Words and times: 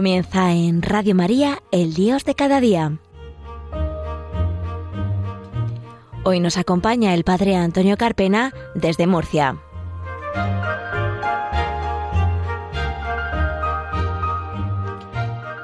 Comienza 0.00 0.54
en 0.54 0.80
Radio 0.80 1.14
María, 1.14 1.62
el 1.72 1.92
Dios 1.92 2.24
de 2.24 2.34
cada 2.34 2.58
día. 2.62 2.96
Hoy 6.24 6.40
nos 6.40 6.56
acompaña 6.56 7.12
el 7.12 7.22
Padre 7.22 7.56
Antonio 7.56 7.98
Carpena 7.98 8.54
desde 8.74 9.06
Murcia. 9.06 9.58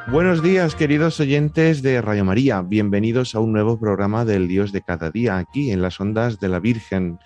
Buenos 0.09 0.43
días, 0.43 0.75
queridos 0.75 1.19
oyentes 1.19 1.81
de 1.81 2.03
Radio 2.03 2.27
María. 2.27 2.61
Bienvenidos 2.61 3.35
a 3.35 3.41
un 3.41 3.53
nuevo 3.53 3.81
programa 3.81 4.27
del 4.27 4.49
Dios 4.49 4.71
de 4.71 4.83
cada 4.83 5.11
día, 5.11 5.39
aquí 5.39 5.71
en 5.71 5.81
las 5.81 5.99
ondas 5.99 6.39
de 6.41 6.49
la 6.51 6.61
Virgen. 6.61 7.19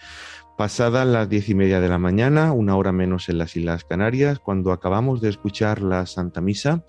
Pasadas 0.61 1.07
las 1.07 1.27
diez 1.27 1.49
y 1.49 1.55
media 1.55 1.81
de 1.81 1.89
la 1.89 1.97
mañana, 1.97 2.53
una 2.53 2.77
hora 2.77 2.93
menos 2.93 3.31
en 3.31 3.39
las 3.39 3.57
Islas 3.57 3.83
Canarias, 3.83 4.41
cuando 4.41 4.73
acabamos 4.73 5.23
de 5.23 5.31
escuchar 5.31 5.81
la 5.81 6.05
Santa 6.05 6.43
Misa, 6.43 6.85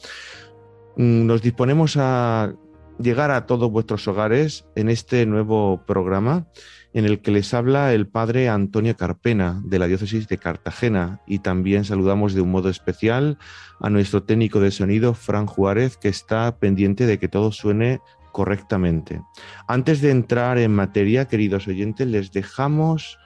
mm, 0.97 1.25
nos 1.25 1.41
disponemos 1.41 1.95
a 1.95 2.53
llegar 2.99 3.31
a 3.31 3.45
todos 3.45 3.71
vuestros 3.71 4.05
hogares 4.09 4.65
en 4.75 4.89
este 4.89 5.25
nuevo 5.25 5.85
programa 5.87 6.47
en 6.93 7.05
el 7.05 7.21
que 7.21 7.31
les 7.31 7.53
habla 7.53 7.93
el 7.93 8.09
padre 8.09 8.49
Antonio 8.49 8.97
Carpena 8.97 9.61
de 9.63 9.79
la 9.79 9.87
diócesis 9.87 10.27
de 10.27 10.37
Cartagena 10.37 11.21
y 11.25 11.39
también 11.39 11.85
saludamos 11.85 12.33
de 12.33 12.41
un 12.41 12.51
modo 12.51 12.67
especial 12.67 13.37
a 13.79 13.89
nuestro 13.89 14.21
técnico 14.23 14.59
de 14.59 14.71
sonido 14.71 15.13
Fran 15.13 15.45
Juárez 15.45 15.95
que 15.95 16.09
está 16.09 16.57
pendiente 16.59 17.05
de 17.05 17.19
que 17.19 17.29
todo 17.29 17.53
suene 17.53 18.01
correctamente. 18.33 19.21
Antes 19.67 20.01
de 20.01 20.11
entrar 20.11 20.57
en 20.57 20.73
materia, 20.73 21.29
queridos 21.29 21.69
oyentes, 21.69 22.07
les 22.07 22.31
dejamos 22.31 23.17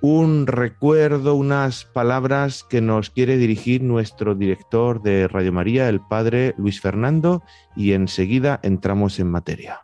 un 0.00 0.46
recuerdo, 0.46 1.34
unas 1.34 1.84
palabras 1.84 2.64
que 2.64 2.80
nos 2.80 3.10
quiere 3.10 3.36
dirigir 3.36 3.82
nuestro 3.82 4.34
director 4.34 5.02
de 5.02 5.28
Radio 5.28 5.52
María, 5.52 5.88
el 5.88 6.00
padre 6.00 6.54
Luis 6.58 6.80
Fernando, 6.80 7.42
y 7.76 7.92
enseguida 7.92 8.60
entramos 8.62 9.18
en 9.18 9.30
materia. 9.30 9.80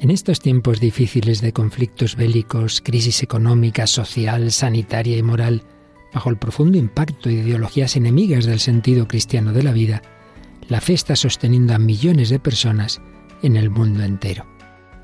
En 0.00 0.12
estos 0.12 0.40
tiempos 0.40 0.80
difíciles 0.80 1.40
de 1.40 1.52
conflictos 1.52 2.14
bélicos, 2.14 2.80
crisis 2.80 3.22
económica, 3.22 3.86
social, 3.86 4.52
sanitaria 4.52 5.18
y 5.18 5.22
moral, 5.22 5.62
bajo 6.14 6.30
el 6.30 6.38
profundo 6.38 6.78
impacto 6.78 7.28
de 7.28 7.34
ideologías 7.34 7.96
enemigas 7.96 8.46
del 8.46 8.60
sentido 8.60 9.08
cristiano 9.08 9.52
de 9.52 9.62
la 9.64 9.72
vida, 9.72 10.02
la 10.68 10.80
fe 10.80 10.92
está 10.92 11.16
sosteniendo 11.16 11.74
a 11.74 11.78
millones 11.78 12.28
de 12.28 12.38
personas 12.38 13.00
en 13.42 13.56
el 13.56 13.70
mundo 13.70 14.02
entero. 14.02 14.46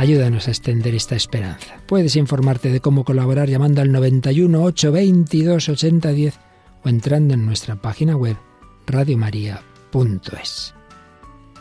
Ayúdanos 0.00 0.48
a 0.48 0.52
extender 0.52 0.94
esta 0.94 1.14
esperanza. 1.14 1.74
Puedes 1.86 2.16
informarte 2.16 2.70
de 2.70 2.80
cómo 2.80 3.04
colaborar 3.04 3.50
llamando 3.50 3.82
al 3.82 3.92
91 3.92 4.62
822 4.62 5.68
8010 5.68 6.38
o 6.82 6.88
entrando 6.88 7.34
en 7.34 7.44
nuestra 7.44 7.76
página 7.76 8.16
web 8.16 8.38
radiomaria.es. 8.86 10.74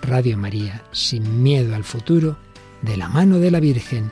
Radio 0.02 0.38
María, 0.38 0.86
sin 0.94 1.44
miedo 1.44 1.76
al 1.76 1.84
futuro, 1.84 2.38
de 2.82 2.96
la 2.96 3.10
mano 3.10 3.40
de 3.40 3.52
la 3.52 3.60
Virgen, 3.60 4.10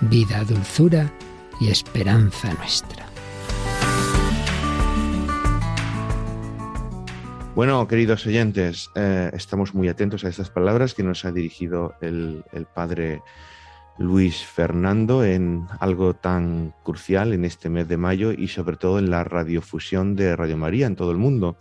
vida, 0.00 0.42
dulzura 0.42 1.12
y 1.60 1.68
esperanza 1.68 2.52
nuestra. 2.54 3.06
Bueno, 7.54 7.86
queridos 7.86 8.26
oyentes, 8.26 8.90
eh, 8.96 9.30
estamos 9.34 9.72
muy 9.72 9.88
atentos 9.88 10.24
a 10.24 10.30
estas 10.30 10.50
palabras 10.50 10.94
que 10.94 11.04
nos 11.04 11.24
ha 11.24 11.30
dirigido 11.30 11.94
el, 12.00 12.44
el 12.52 12.66
Padre 12.66 13.22
Luis 13.98 14.44
Fernando 14.44 15.24
en 15.24 15.66
algo 15.80 16.14
tan 16.14 16.74
crucial 16.84 17.32
en 17.32 17.44
este 17.44 17.68
mes 17.68 17.88
de 17.88 17.96
mayo 17.96 18.32
y 18.32 18.48
sobre 18.48 18.76
todo 18.76 18.98
en 18.98 19.10
la 19.10 19.24
radiofusión 19.24 20.14
de 20.14 20.36
Radio 20.36 20.56
María 20.56 20.86
en 20.86 20.96
todo 20.96 21.10
el 21.10 21.18
mundo 21.18 21.58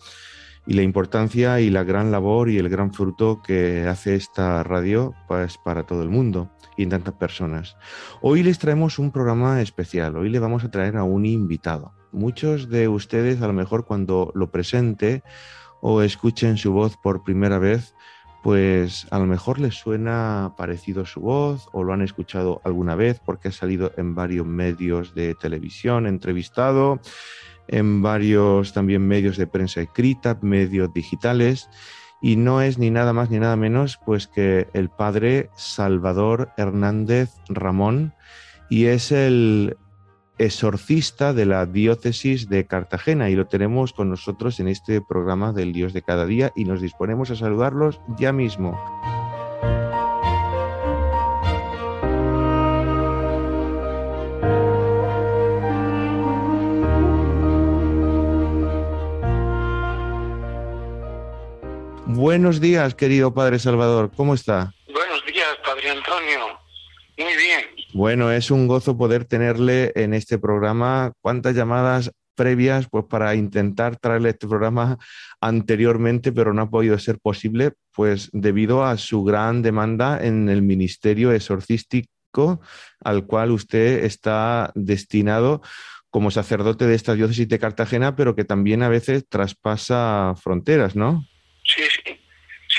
y 0.67 0.73
la 0.73 0.83
importancia 0.83 1.59
y 1.61 1.69
la 1.69 1.83
gran 1.83 2.11
labor 2.11 2.49
y 2.49 2.57
el 2.57 2.69
gran 2.69 2.93
fruto 2.93 3.41
que 3.41 3.87
hace 3.87 4.15
esta 4.15 4.61
radio 4.63 5.15
pues 5.27 5.57
para 5.57 5.83
todo 5.83 6.03
el 6.03 6.09
mundo 6.09 6.51
y 6.75 6.83
en 6.83 6.89
tantas 6.89 7.15
personas. 7.15 7.77
Hoy 8.21 8.43
les 8.43 8.59
traemos 8.59 8.99
un 8.99 9.11
programa 9.11 9.61
especial, 9.61 10.17
hoy 10.17 10.29
le 10.29 10.39
vamos 10.39 10.63
a 10.63 10.69
traer 10.69 10.97
a 10.97 11.03
un 11.03 11.25
invitado. 11.25 11.93
Muchos 12.11 12.69
de 12.69 12.87
ustedes 12.87 13.41
a 13.41 13.47
lo 13.47 13.53
mejor 13.53 13.85
cuando 13.85 14.31
lo 14.35 14.51
presente 14.51 15.23
o 15.81 16.01
escuchen 16.01 16.57
su 16.57 16.73
voz 16.73 16.97
por 16.97 17.23
primera 17.23 17.59
vez 17.59 17.95
pues 18.43 19.07
a 19.11 19.19
lo 19.19 19.25
mejor 19.25 19.59
les 19.59 19.75
suena 19.75 20.53
parecido 20.57 21.05
su 21.05 21.21
voz 21.21 21.67
o 21.73 21.83
lo 21.83 21.93
han 21.93 22.01
escuchado 22.01 22.61
alguna 22.63 22.95
vez 22.95 23.19
porque 23.23 23.49
ha 23.49 23.51
salido 23.51 23.91
en 23.97 24.15
varios 24.15 24.45
medios 24.45 25.13
de 25.15 25.35
televisión, 25.35 26.07
entrevistado, 26.07 26.99
en 27.67 28.01
varios 28.01 28.73
también 28.73 29.07
medios 29.07 29.37
de 29.37 29.47
prensa 29.47 29.81
escrita, 29.81 30.37
medios 30.41 30.93
digitales, 30.93 31.69
y 32.21 32.35
no 32.35 32.61
es 32.61 32.77
ni 32.77 32.89
nada 32.89 33.13
más 33.13 33.29
ni 33.29 33.39
nada 33.39 33.55
menos 33.55 33.99
pues 34.05 34.27
que 34.27 34.67
el 34.73 34.89
padre 34.89 35.49
Salvador 35.55 36.49
Hernández 36.57 37.31
Ramón, 37.49 38.13
y 38.69 38.85
es 38.85 39.11
el 39.11 39.77
exorcista 40.37 41.33
de 41.33 41.45
la 41.45 41.65
diócesis 41.65 42.49
de 42.49 42.65
Cartagena 42.65 43.29
y 43.29 43.35
lo 43.35 43.47
tenemos 43.47 43.93
con 43.93 44.09
nosotros 44.09 44.59
en 44.59 44.67
este 44.67 45.01
programa 45.01 45.53
del 45.53 45.73
Dios 45.73 45.93
de 45.93 46.01
cada 46.01 46.25
día 46.25 46.51
y 46.55 46.65
nos 46.65 46.81
disponemos 46.81 47.31
a 47.31 47.35
saludarlos 47.35 47.99
ya 48.17 48.31
mismo. 48.31 48.79
Buenos 62.05 62.59
días, 62.59 62.95
querido 62.95 63.33
Padre 63.33 63.59
Salvador, 63.59 64.11
¿cómo 64.15 64.33
está? 64.33 64.73
Buenos 64.91 65.23
días, 65.25 65.55
Padre 65.63 65.91
Antonio. 65.91 66.59
Muy 67.17 67.35
bien. 67.35 67.76
Bueno, 67.97 68.31
es 68.31 68.51
un 68.51 68.67
gozo 68.67 68.95
poder 68.95 69.25
tenerle 69.25 69.91
en 69.95 70.13
este 70.13 70.37
programa. 70.37 71.13
¿Cuántas 71.19 71.55
llamadas 71.55 72.11
previas 72.35 72.87
pues 72.91 73.05
para 73.09 73.33
intentar 73.33 73.97
traerle 73.97 74.29
este 74.29 74.47
programa 74.47 74.99
anteriormente, 75.41 76.31
pero 76.31 76.53
no 76.53 76.61
ha 76.61 76.69
podido 76.69 76.99
ser 76.99 77.17
posible, 77.17 77.71
pues 77.95 78.29
debido 78.33 78.85
a 78.85 78.97
su 78.97 79.23
gran 79.23 79.63
demanda 79.63 80.23
en 80.23 80.47
el 80.47 80.61
ministerio 80.61 81.31
exorcístico 81.31 82.61
al 83.03 83.25
cual 83.25 83.49
usted 83.49 84.03
está 84.03 84.71
destinado 84.75 85.63
como 86.11 86.29
sacerdote 86.29 86.85
de 86.85 86.93
esta 86.93 87.15
diócesis 87.15 87.47
de 87.47 87.57
Cartagena, 87.57 88.15
pero 88.15 88.35
que 88.35 88.45
también 88.45 88.83
a 88.83 88.89
veces 88.89 89.27
traspasa 89.27 90.35
fronteras, 90.39 90.95
¿no? 90.95 91.25
Sí, 91.63 91.81
sí, 91.81 92.15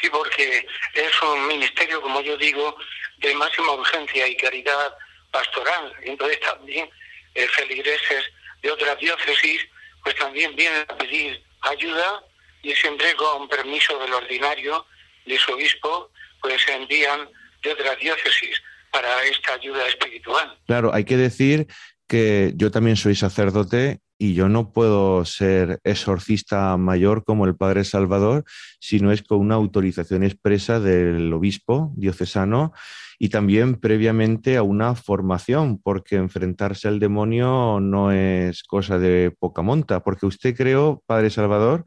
sí, 0.00 0.08
porque 0.12 0.64
es 0.94 1.22
un 1.34 1.48
ministerio, 1.48 2.00
como 2.00 2.20
yo 2.20 2.36
digo, 2.36 2.76
de 3.20 3.34
máxima 3.34 3.72
urgencia 3.72 4.28
y 4.28 4.36
caridad 4.36 4.92
pastoral. 5.30 5.92
Entonces 6.02 6.40
también 6.40 6.88
eh, 7.34 7.46
feligreses 7.48 8.24
de 8.62 8.70
otras 8.70 8.98
diócesis 8.98 9.66
pues 10.02 10.14
también 10.16 10.54
vienen 10.56 10.84
a 10.88 10.96
pedir 10.96 11.42
ayuda 11.62 12.24
y 12.62 12.74
siempre 12.74 13.14
con 13.14 13.48
permiso 13.48 13.98
del 13.98 14.12
ordinario 14.12 14.86
de 15.26 15.38
su 15.38 15.52
obispo 15.52 16.10
pues 16.40 16.62
envían 16.68 17.28
de 17.62 17.72
otras 17.72 17.98
diócesis 17.98 18.62
para 18.92 19.22
esta 19.24 19.54
ayuda 19.54 19.86
espiritual. 19.86 20.58
Claro, 20.66 20.94
hay 20.94 21.04
que 21.04 21.16
decir 21.16 21.66
que 22.06 22.52
yo 22.56 22.70
también 22.70 22.96
soy 22.96 23.14
sacerdote 23.14 24.00
y 24.18 24.34
yo 24.34 24.48
no 24.48 24.72
puedo 24.72 25.24
ser 25.24 25.78
exorcista 25.84 26.76
mayor 26.76 27.24
como 27.24 27.44
el 27.44 27.54
Padre 27.54 27.84
Salvador 27.84 28.44
si 28.80 28.98
no 28.98 29.12
es 29.12 29.22
con 29.22 29.38
una 29.38 29.54
autorización 29.54 30.24
expresa 30.24 30.80
del 30.80 31.32
obispo 31.32 31.92
diocesano 31.96 32.72
y 33.18 33.30
también 33.30 33.74
previamente 33.74 34.56
a 34.56 34.62
una 34.62 34.94
formación, 34.94 35.80
porque 35.82 36.16
enfrentarse 36.16 36.86
al 36.86 37.00
demonio 37.00 37.80
no 37.80 38.12
es 38.12 38.62
cosa 38.62 38.98
de 38.98 39.32
poca 39.36 39.62
monta, 39.62 40.04
porque 40.04 40.26
usted 40.26 40.56
creo, 40.56 41.02
Padre 41.04 41.30
Salvador, 41.30 41.84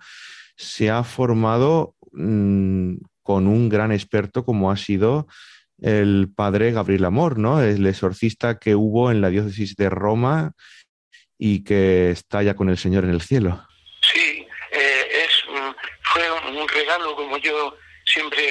se 0.58 0.90
ha 0.90 1.04
formado 1.04 1.96
mm, 2.12 2.96
con 3.24 3.48
un 3.48 3.70
gran 3.70 3.94
experto 3.94 4.44
como 4.44 4.72
ha 4.72 4.78
sido 4.78 5.28
el 5.82 6.28
padre 6.36 6.72
Gabriel 6.74 7.06
Amor, 7.06 7.40
¿no? 7.40 7.62
El 7.62 7.88
exorcista 7.88 8.60
que 8.60 8.76
hubo 8.76 9.10
en 9.10 9.22
la 9.22 9.30
diócesis 9.30 9.76
de 9.76 9.90
Roma 9.90 10.52
y 11.38 11.64
que 11.64 12.12
está 12.12 12.44
ya 12.44 12.56
con 12.56 12.70
el 12.70 12.78
Señor 12.78 13.06
en 13.06 13.12
el 13.12 13.22
cielo. 13.22 13.66
Sí, 14.02 14.46
eh, 14.72 15.08
es, 15.26 15.44
fue 16.02 16.24
un 16.52 16.68
regalo 16.68 17.16
como 17.16 17.38
yo 17.38 17.76
siempre 18.06 18.44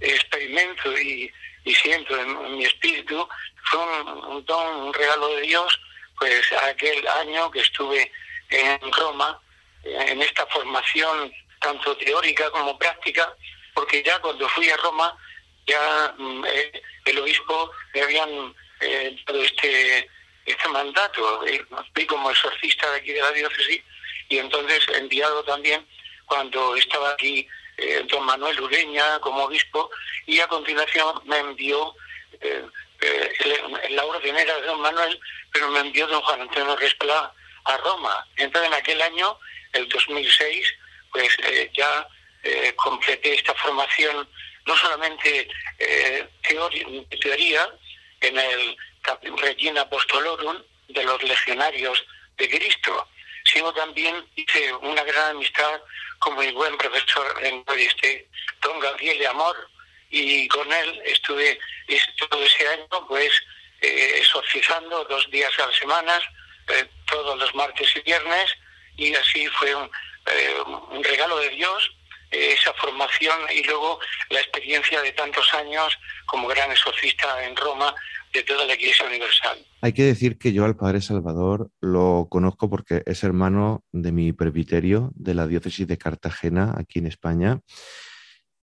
experimento 0.00 0.98
y, 0.98 1.30
siento 1.64 2.16
en, 2.18 2.56
mi 2.56 2.64
espíritu, 2.64 3.28
fue 3.64 3.80
un, 3.80 4.44
don, 4.44 4.76
un 4.86 4.94
regalo 4.94 5.28
de 5.36 5.42
Dios, 5.42 5.80
pues 6.18 6.52
aquel 6.52 7.06
año 7.06 7.50
que 7.50 7.60
estuve 7.60 8.10
en 8.50 8.92
Roma, 8.92 9.40
en 9.84 10.20
esta 10.22 10.46
formación 10.46 11.32
tanto 11.60 11.96
teórica 11.96 12.50
como 12.50 12.78
práctica, 12.78 13.34
porque 13.74 14.02
ya 14.02 14.18
cuando 14.20 14.48
fui 14.50 14.68
a 14.68 14.76
Roma, 14.76 15.16
ya 15.66 16.14
mm, 16.18 16.44
eh, 16.46 16.82
el 17.06 17.18
obispo 17.18 17.70
me 17.94 18.02
habían 18.02 18.54
eh, 18.80 19.16
dado 19.26 19.42
este 19.42 20.08
este 20.46 20.68
mandato. 20.68 21.44
Fui 21.94 22.06
como 22.06 22.30
exorcista 22.30 22.90
de 22.90 22.98
aquí 22.98 23.12
de 23.12 23.20
la 23.20 23.32
diócesis 23.32 23.82
y 24.28 24.38
entonces 24.38 24.86
enviado 24.94 25.42
también 25.44 25.86
cuando 26.26 26.74
estaba 26.76 27.10
aquí 27.10 27.46
eh, 27.76 28.04
don 28.08 28.24
Manuel 28.24 28.60
Ureña 28.60 29.18
como 29.20 29.44
obispo 29.44 29.90
y 30.26 30.40
a 30.40 30.46
continuación 30.46 31.20
me 31.24 31.38
envió 31.38 31.94
eh, 32.40 32.64
eh, 33.00 33.88
la 33.90 34.04
ordinera 34.04 34.54
de 34.56 34.66
don 34.66 34.80
Manuel, 34.80 35.18
pero 35.52 35.70
me 35.70 35.80
envió 35.80 36.06
don 36.06 36.22
Juan 36.22 36.42
Antonio 36.42 36.76
Resplá 36.76 37.32
a 37.64 37.76
Roma. 37.78 38.26
Entonces 38.36 38.68
en 38.68 38.74
aquel 38.74 39.02
año, 39.02 39.38
el 39.72 39.88
2006, 39.88 40.74
pues 41.12 41.36
ya 41.74 42.06
completé 42.76 43.34
esta 43.34 43.54
formación 43.54 44.28
no 44.66 44.76
solamente 44.76 45.48
teoría 47.20 47.68
en 48.20 48.38
el 48.38 48.76
Regina 49.38 49.82
Apostolorum 49.82 50.60
de 50.88 51.04
los 51.04 51.22
legionarios 51.22 52.04
de 52.36 52.48
Cristo, 52.48 53.08
sino 53.52 53.72
también 53.72 54.26
hice 54.36 54.72
una 54.74 55.02
gran 55.04 55.36
amistad 55.36 55.80
con 56.18 56.38
mi 56.38 56.50
buen 56.52 56.76
profesor 56.78 57.36
en 57.42 57.64
este, 57.76 58.28
don 58.60 58.78
Gabriel 58.80 59.18
de 59.18 59.26
Amor, 59.26 59.68
y 60.10 60.46
con 60.48 60.70
él 60.72 61.02
estuve 61.04 61.58
todo 62.18 62.42
ese 62.44 62.68
año 62.68 63.06
pues 63.08 63.32
eh, 63.80 64.22
dos 65.08 65.30
días 65.30 65.50
a 65.58 65.66
la 65.66 65.72
semana, 65.72 66.20
eh, 66.68 66.86
todos 67.06 67.38
los 67.38 67.54
martes 67.54 67.88
y 67.96 68.00
viernes, 68.00 68.54
y 68.96 69.14
así 69.14 69.46
fue 69.48 69.74
un, 69.74 69.90
eh, 70.26 70.56
un 70.90 71.02
regalo 71.02 71.38
de 71.38 71.48
Dios 71.50 71.90
esa 72.30 72.72
formación 72.74 73.38
y 73.50 73.62
luego 73.64 74.00
la 74.30 74.40
experiencia 74.40 75.02
de 75.02 75.12
tantos 75.12 75.52
años 75.52 75.98
como 76.26 76.48
gran 76.48 76.70
exorcista 76.70 77.44
en 77.44 77.54
Roma 77.56 77.94
de 78.32 78.42
toda 78.42 78.66
la 78.66 78.74
Iglesia 78.74 79.06
Universal. 79.06 79.58
Hay 79.80 79.92
que 79.92 80.04
decir 80.04 80.38
que 80.38 80.52
yo 80.52 80.64
al 80.64 80.76
Padre 80.76 81.00
Salvador 81.00 81.70
lo 81.80 82.28
conozco 82.30 82.70
porque 82.70 83.02
es 83.06 83.24
hermano 83.24 83.84
de 83.92 84.12
mi 84.12 84.32
presbiterio 84.32 85.12
de 85.14 85.34
la 85.34 85.46
diócesis 85.46 85.86
de 85.86 85.98
Cartagena, 85.98 86.74
aquí 86.76 87.00
en 87.00 87.06
España. 87.06 87.60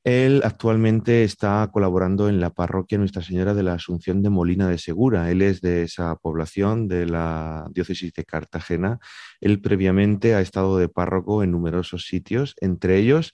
Él 0.05 0.43
actualmente 0.45 1.23
está 1.23 1.69
colaborando 1.73 2.29
en 2.29 2.41
la 2.41 2.51
parroquia 2.51 2.99
Nuestra 2.99 3.23
Señora 3.23 3.55
de 3.55 3.63
la 3.63 3.75
Asunción 3.75 4.21
de 4.21 4.31
Molina 4.31 4.67
de 4.69 4.79
Segura. 4.79 5.31
Él 5.31 5.43
es 5.43 5.61
de 5.61 5.85
esa 5.85 6.17
población 6.17 6.89
de 6.89 7.07
la 7.07 7.69
diócesis 7.71 8.13
de 8.13 8.25
Cartagena. 8.25 8.99
Él 9.41 9.61
previamente 9.61 10.35
ha 10.35 10.41
estado 10.41 10.77
de 10.77 10.89
párroco 10.89 11.45
en 11.45 11.53
numerosos 11.53 12.07
sitios, 12.07 12.57
entre 12.61 12.99
ellos 12.99 13.33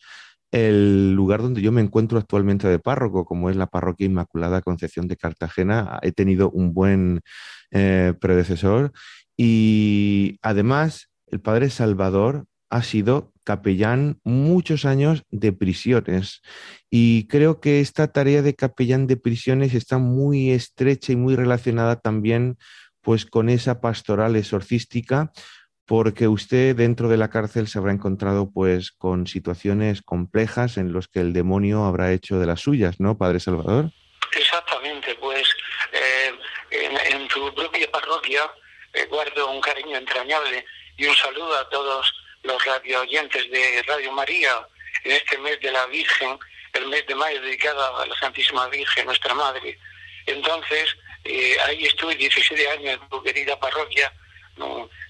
el 0.50 1.12
lugar 1.12 1.42
donde 1.42 1.60
yo 1.60 1.72
me 1.72 1.80
encuentro 1.82 2.18
actualmente 2.18 2.68
de 2.68 2.78
párroco, 2.78 3.24
como 3.24 3.50
es 3.50 3.56
la 3.56 3.66
Parroquia 3.66 4.06
Inmaculada 4.06 4.62
Concepción 4.62 5.08
de 5.08 5.16
Cartagena. 5.16 5.98
He 6.02 6.12
tenido 6.12 6.50
un 6.50 6.72
buen 6.72 7.20
eh, 7.70 8.14
predecesor 8.20 8.92
y 9.36 10.38
además 10.42 11.10
el 11.26 11.40
Padre 11.40 11.70
Salvador 11.70 12.46
ha 12.70 12.82
sido 12.82 13.32
capellán 13.44 14.20
muchos 14.24 14.84
años 14.84 15.22
de 15.30 15.52
prisiones 15.52 16.42
y 16.90 17.26
creo 17.28 17.60
que 17.60 17.80
esta 17.80 18.08
tarea 18.08 18.42
de 18.42 18.54
capellán 18.54 19.06
de 19.06 19.16
prisiones 19.16 19.74
está 19.74 19.98
muy 19.98 20.50
estrecha 20.50 21.12
y 21.12 21.16
muy 21.16 21.34
relacionada 21.34 21.96
también 21.96 22.58
pues 23.00 23.24
con 23.24 23.48
esa 23.48 23.80
pastoral 23.80 24.36
exorcística 24.36 25.32
porque 25.88 26.28
usted 26.28 26.76
dentro 26.76 27.08
de 27.08 27.16
la 27.16 27.30
cárcel 27.30 27.66
se 27.66 27.78
habrá 27.78 27.92
encontrado 27.92 28.50
pues 28.52 28.92
con 28.92 29.26
situaciones 29.26 30.02
complejas 30.02 30.76
en 30.76 30.92
las 30.92 31.08
que 31.08 31.20
el 31.20 31.32
demonio 31.32 31.86
habrá 31.86 32.12
hecho 32.12 32.38
de 32.38 32.46
las 32.46 32.60
suyas, 32.60 33.00
¿no, 33.00 33.16
Padre 33.16 33.40
Salvador? 33.40 33.90
Exactamente, 34.36 35.14
pues 35.14 35.48
eh, 35.92 36.34
en, 37.10 37.26
tu 37.28 37.54
propia 37.54 37.90
parroquia 37.90 38.42
eh, 38.92 39.06
guardo 39.06 39.50
un 39.50 39.62
cariño 39.62 39.96
entrañable 39.96 40.62
y 40.98 41.06
un 41.06 41.16
saludo 41.16 41.56
a 41.56 41.66
todos 41.70 42.12
los 42.42 42.62
radio 42.66 43.00
oyentes 43.00 43.50
de 43.50 43.82
Radio 43.86 44.12
María 44.12 44.68
en 45.04 45.12
este 45.12 45.38
mes 45.38 45.58
de 45.60 45.72
la 45.72 45.86
Virgen, 45.86 46.38
el 46.74 46.86
mes 46.88 47.06
de 47.06 47.14
mayo 47.14 47.40
dedicado 47.40 47.96
a 47.96 48.06
la 48.06 48.14
Santísima 48.16 48.68
Virgen, 48.68 49.06
nuestra 49.06 49.32
Madre. 49.32 49.78
Entonces, 50.26 50.94
eh, 51.24 51.56
ahí 51.64 51.86
estuve 51.86 52.14
17 52.14 52.68
años 52.68 53.00
en 53.00 53.08
tu 53.08 53.22
querida 53.22 53.58
parroquia, 53.58 54.12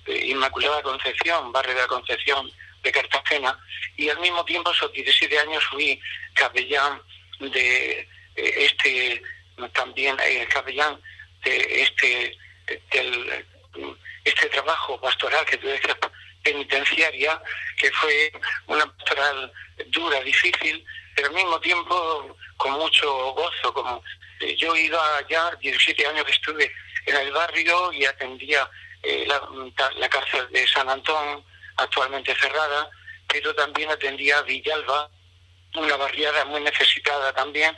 Inmaculada 0.06 0.82
Concepción, 0.82 1.52
barrio 1.52 1.74
de 1.74 1.80
la 1.82 1.86
Concepción 1.86 2.50
de 2.82 2.92
Cartagena, 2.92 3.58
y 3.96 4.08
al 4.08 4.18
mismo 4.20 4.44
tiempo, 4.44 4.70
esos 4.70 4.92
17 4.92 5.38
años 5.38 5.64
fui 5.64 6.00
capellán 6.34 7.00
de 7.40 8.08
eh, 8.36 8.54
este, 8.56 9.22
también 9.72 10.16
eh, 10.24 10.46
capellán 10.50 11.00
de 11.44 11.82
este, 11.82 12.38
del, 12.92 13.44
este 14.24 14.48
trabajo 14.48 15.00
pastoral 15.00 15.44
que 15.44 15.56
tuve 15.56 15.80
penitenciaria, 16.42 17.40
que 17.76 17.90
fue 17.92 18.32
una 18.66 18.86
pastoral 18.94 19.52
dura, 19.86 20.20
difícil, 20.22 20.84
pero 21.14 21.28
al 21.28 21.34
mismo 21.34 21.60
tiempo 21.60 22.36
con 22.56 22.72
mucho 22.72 23.32
gozo. 23.32 23.74
Como 23.74 24.02
eh, 24.40 24.56
yo 24.56 24.74
iba 24.76 25.26
ya 25.28 25.50
17 25.60 26.06
años 26.06 26.24
que 26.24 26.32
estuve 26.32 26.72
en 27.06 27.16
el 27.16 27.32
barrio 27.32 27.92
y 27.92 28.04
atendía 28.04 28.68
eh, 29.02 29.26
la, 29.26 30.08
cárcel 30.08 30.48
de 30.50 30.66
San 30.66 30.88
Antón, 30.88 31.44
actualmente 31.76 32.34
cerrada, 32.34 32.90
pero 33.28 33.54
también 33.54 33.90
atendía 33.90 34.42
Villalba, 34.42 35.10
una 35.74 35.96
barriada 35.96 36.44
muy 36.46 36.60
necesitada 36.60 37.32
también, 37.32 37.76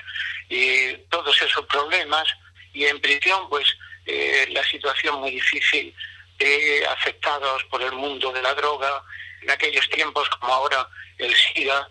y 0.49 0.95
todos 1.11 1.41
esos 1.43 1.67
problemas, 1.67 2.27
y 2.73 2.87
en 2.87 3.00
prisión, 3.00 3.49
pues 3.49 3.67
eh, 4.07 4.47
la 4.50 4.65
situación 4.65 5.21
muy 5.21 5.33
difícil 5.33 5.95
de 6.39 6.87
afectados 6.87 7.65
por 7.65 7.83
el 7.83 7.93
mundo 7.93 8.33
de 8.33 8.43
la 8.43 8.55
droga, 8.55 9.03
en 9.43 9.50
aquellos 9.50 9.89
tiempos 9.91 10.29
como 10.31 10.53
ahora 10.55 10.89
el 11.19 11.35
SIDA, 11.35 11.89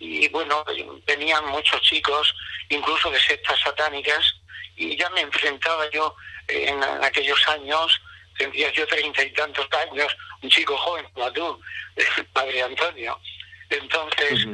y 0.00 0.26
bueno, 0.28 0.64
venían 1.06 1.46
muchos 1.46 1.80
chicos, 1.82 2.34
incluso 2.68 3.10
de 3.10 3.20
sectas 3.20 3.60
satánicas, 3.60 4.34
y 4.74 4.96
ya 4.96 5.08
me 5.10 5.20
enfrentaba 5.20 5.88
yo 5.90 6.16
en 6.48 6.82
aquellos 7.04 7.46
años 7.48 8.00
tendría 8.36 8.70
yo 8.72 8.86
treinta 8.86 9.22
y 9.22 9.32
tantos 9.32 9.66
años, 9.72 10.14
un 10.42 10.50
chico 10.50 10.76
joven 10.76 11.06
como 11.12 11.32
tú, 11.32 11.60
padre 12.32 12.62
Antonio. 12.62 13.18
Entonces 13.70 14.46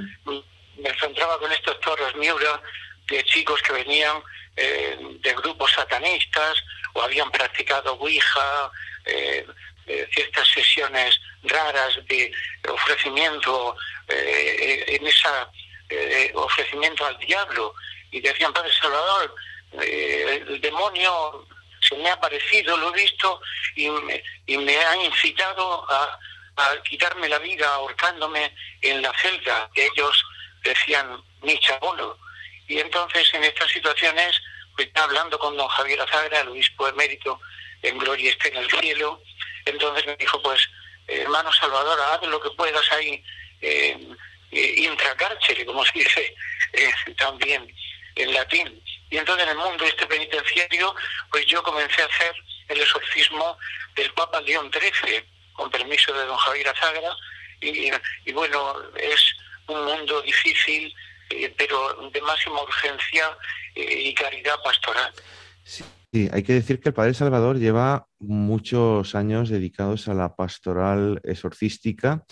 me 0.76 0.88
encontraba 0.88 1.38
con 1.38 1.50
estos 1.52 1.78
torres 1.80 2.14
Miura 2.16 2.60
de 3.08 3.24
chicos 3.24 3.60
que 3.62 3.72
venían 3.72 4.22
eh, 4.56 4.96
de 5.20 5.34
grupos 5.34 5.72
satanistas 5.72 6.62
o 6.94 7.02
habían 7.02 7.30
practicado 7.30 7.94
Ouija, 7.94 8.70
eh, 9.04 9.46
eh, 9.86 10.08
ciertas 10.12 10.46
sesiones 10.48 11.18
raras 11.44 11.98
de 12.06 12.30
ofrecimiento 12.68 13.76
en 14.08 15.06
esa 15.06 15.50
ofrecimiento 16.34 17.04
al 17.06 17.18
diablo 17.18 17.74
y 18.10 18.20
decían 18.20 18.52
Padre 18.52 18.70
Salvador 18.80 19.34
eh, 19.72 20.44
el 20.48 20.60
demonio 20.60 21.46
se 21.88 21.96
me 21.96 22.08
ha 22.08 22.14
aparecido, 22.14 22.76
lo 22.76 22.90
he 22.90 23.02
visto 23.02 23.40
y 23.74 23.88
me, 23.88 24.22
y 24.46 24.56
me 24.58 24.76
ha 24.76 24.96
incitado 25.04 25.86
a, 25.90 26.18
quitarme 26.82 27.28
la 27.28 27.38
vida 27.38 27.72
ahorcándome 27.74 28.52
en 28.82 29.00
la 29.00 29.12
celda 29.16 29.70
que 29.72 29.86
ellos 29.86 30.24
decían 30.64 31.22
mi 31.42 31.56
chabolo. 31.60 32.18
Y 32.66 32.80
entonces 32.80 33.32
en 33.32 33.44
estas 33.44 33.70
situaciones, 33.70 34.40
pues, 34.74 34.88
hablando 34.94 35.38
con 35.38 35.56
don 35.56 35.68
Javier 35.68 36.00
Azagra, 36.00 36.40
el 36.40 36.48
obispo 36.48 36.88
emérito, 36.88 37.40
en 37.82 37.96
gloria 37.96 38.30
esté 38.30 38.48
en 38.48 38.56
el 38.56 38.70
cielo, 38.70 39.22
entonces 39.66 40.04
me 40.04 40.16
dijo, 40.16 40.42
pues, 40.42 40.68
hermano 41.06 41.52
Salvador, 41.52 42.00
haz 42.00 42.28
lo 42.28 42.40
que 42.40 42.50
puedas 42.50 42.92
ahí, 42.92 43.22
eh, 43.60 43.96
eh 44.50 45.64
como 45.64 45.84
se 45.84 45.92
dice 45.94 46.34
eh, 46.72 46.90
también 47.16 47.72
en 48.16 48.32
latín. 48.34 48.82
Y 49.10 49.16
entonces 49.16 49.44
en 49.44 49.50
el 49.50 49.56
mundo 49.56 49.84
este 49.84 50.06
penitenciario, 50.06 50.94
pues 51.30 51.46
yo 51.46 51.62
comencé 51.62 52.02
a 52.02 52.06
hacer 52.06 52.34
el 52.68 52.80
exorcismo 52.80 53.56
del 53.96 54.12
Papa 54.12 54.40
León 54.40 54.70
XIII, 54.72 55.24
con 55.52 55.70
permiso 55.70 56.12
de 56.12 56.26
don 56.26 56.36
Javier 56.36 56.68
Azagra, 56.68 57.10
y, 57.60 58.32
bueno, 58.32 58.74
es 58.94 59.34
un 59.66 59.84
mundo 59.84 60.22
difícil, 60.22 60.94
eh, 61.30 61.52
pero 61.56 62.10
de 62.12 62.20
máxima 62.22 62.62
urgencia 62.62 63.36
eh, 63.74 64.02
y 64.06 64.14
caridad 64.14 64.56
pastoral. 64.62 65.12
Sí, 65.64 65.84
hay 66.32 66.42
que 66.42 66.54
decir 66.54 66.80
que 66.80 66.90
el 66.90 66.94
Padre 66.94 67.14
Salvador 67.14 67.58
lleva 67.58 68.06
muchos 68.18 69.14
años 69.14 69.50
dedicados 69.50 70.08
a 70.08 70.14
la 70.14 70.36
pastoral 70.36 71.20
exorcística 71.24 72.24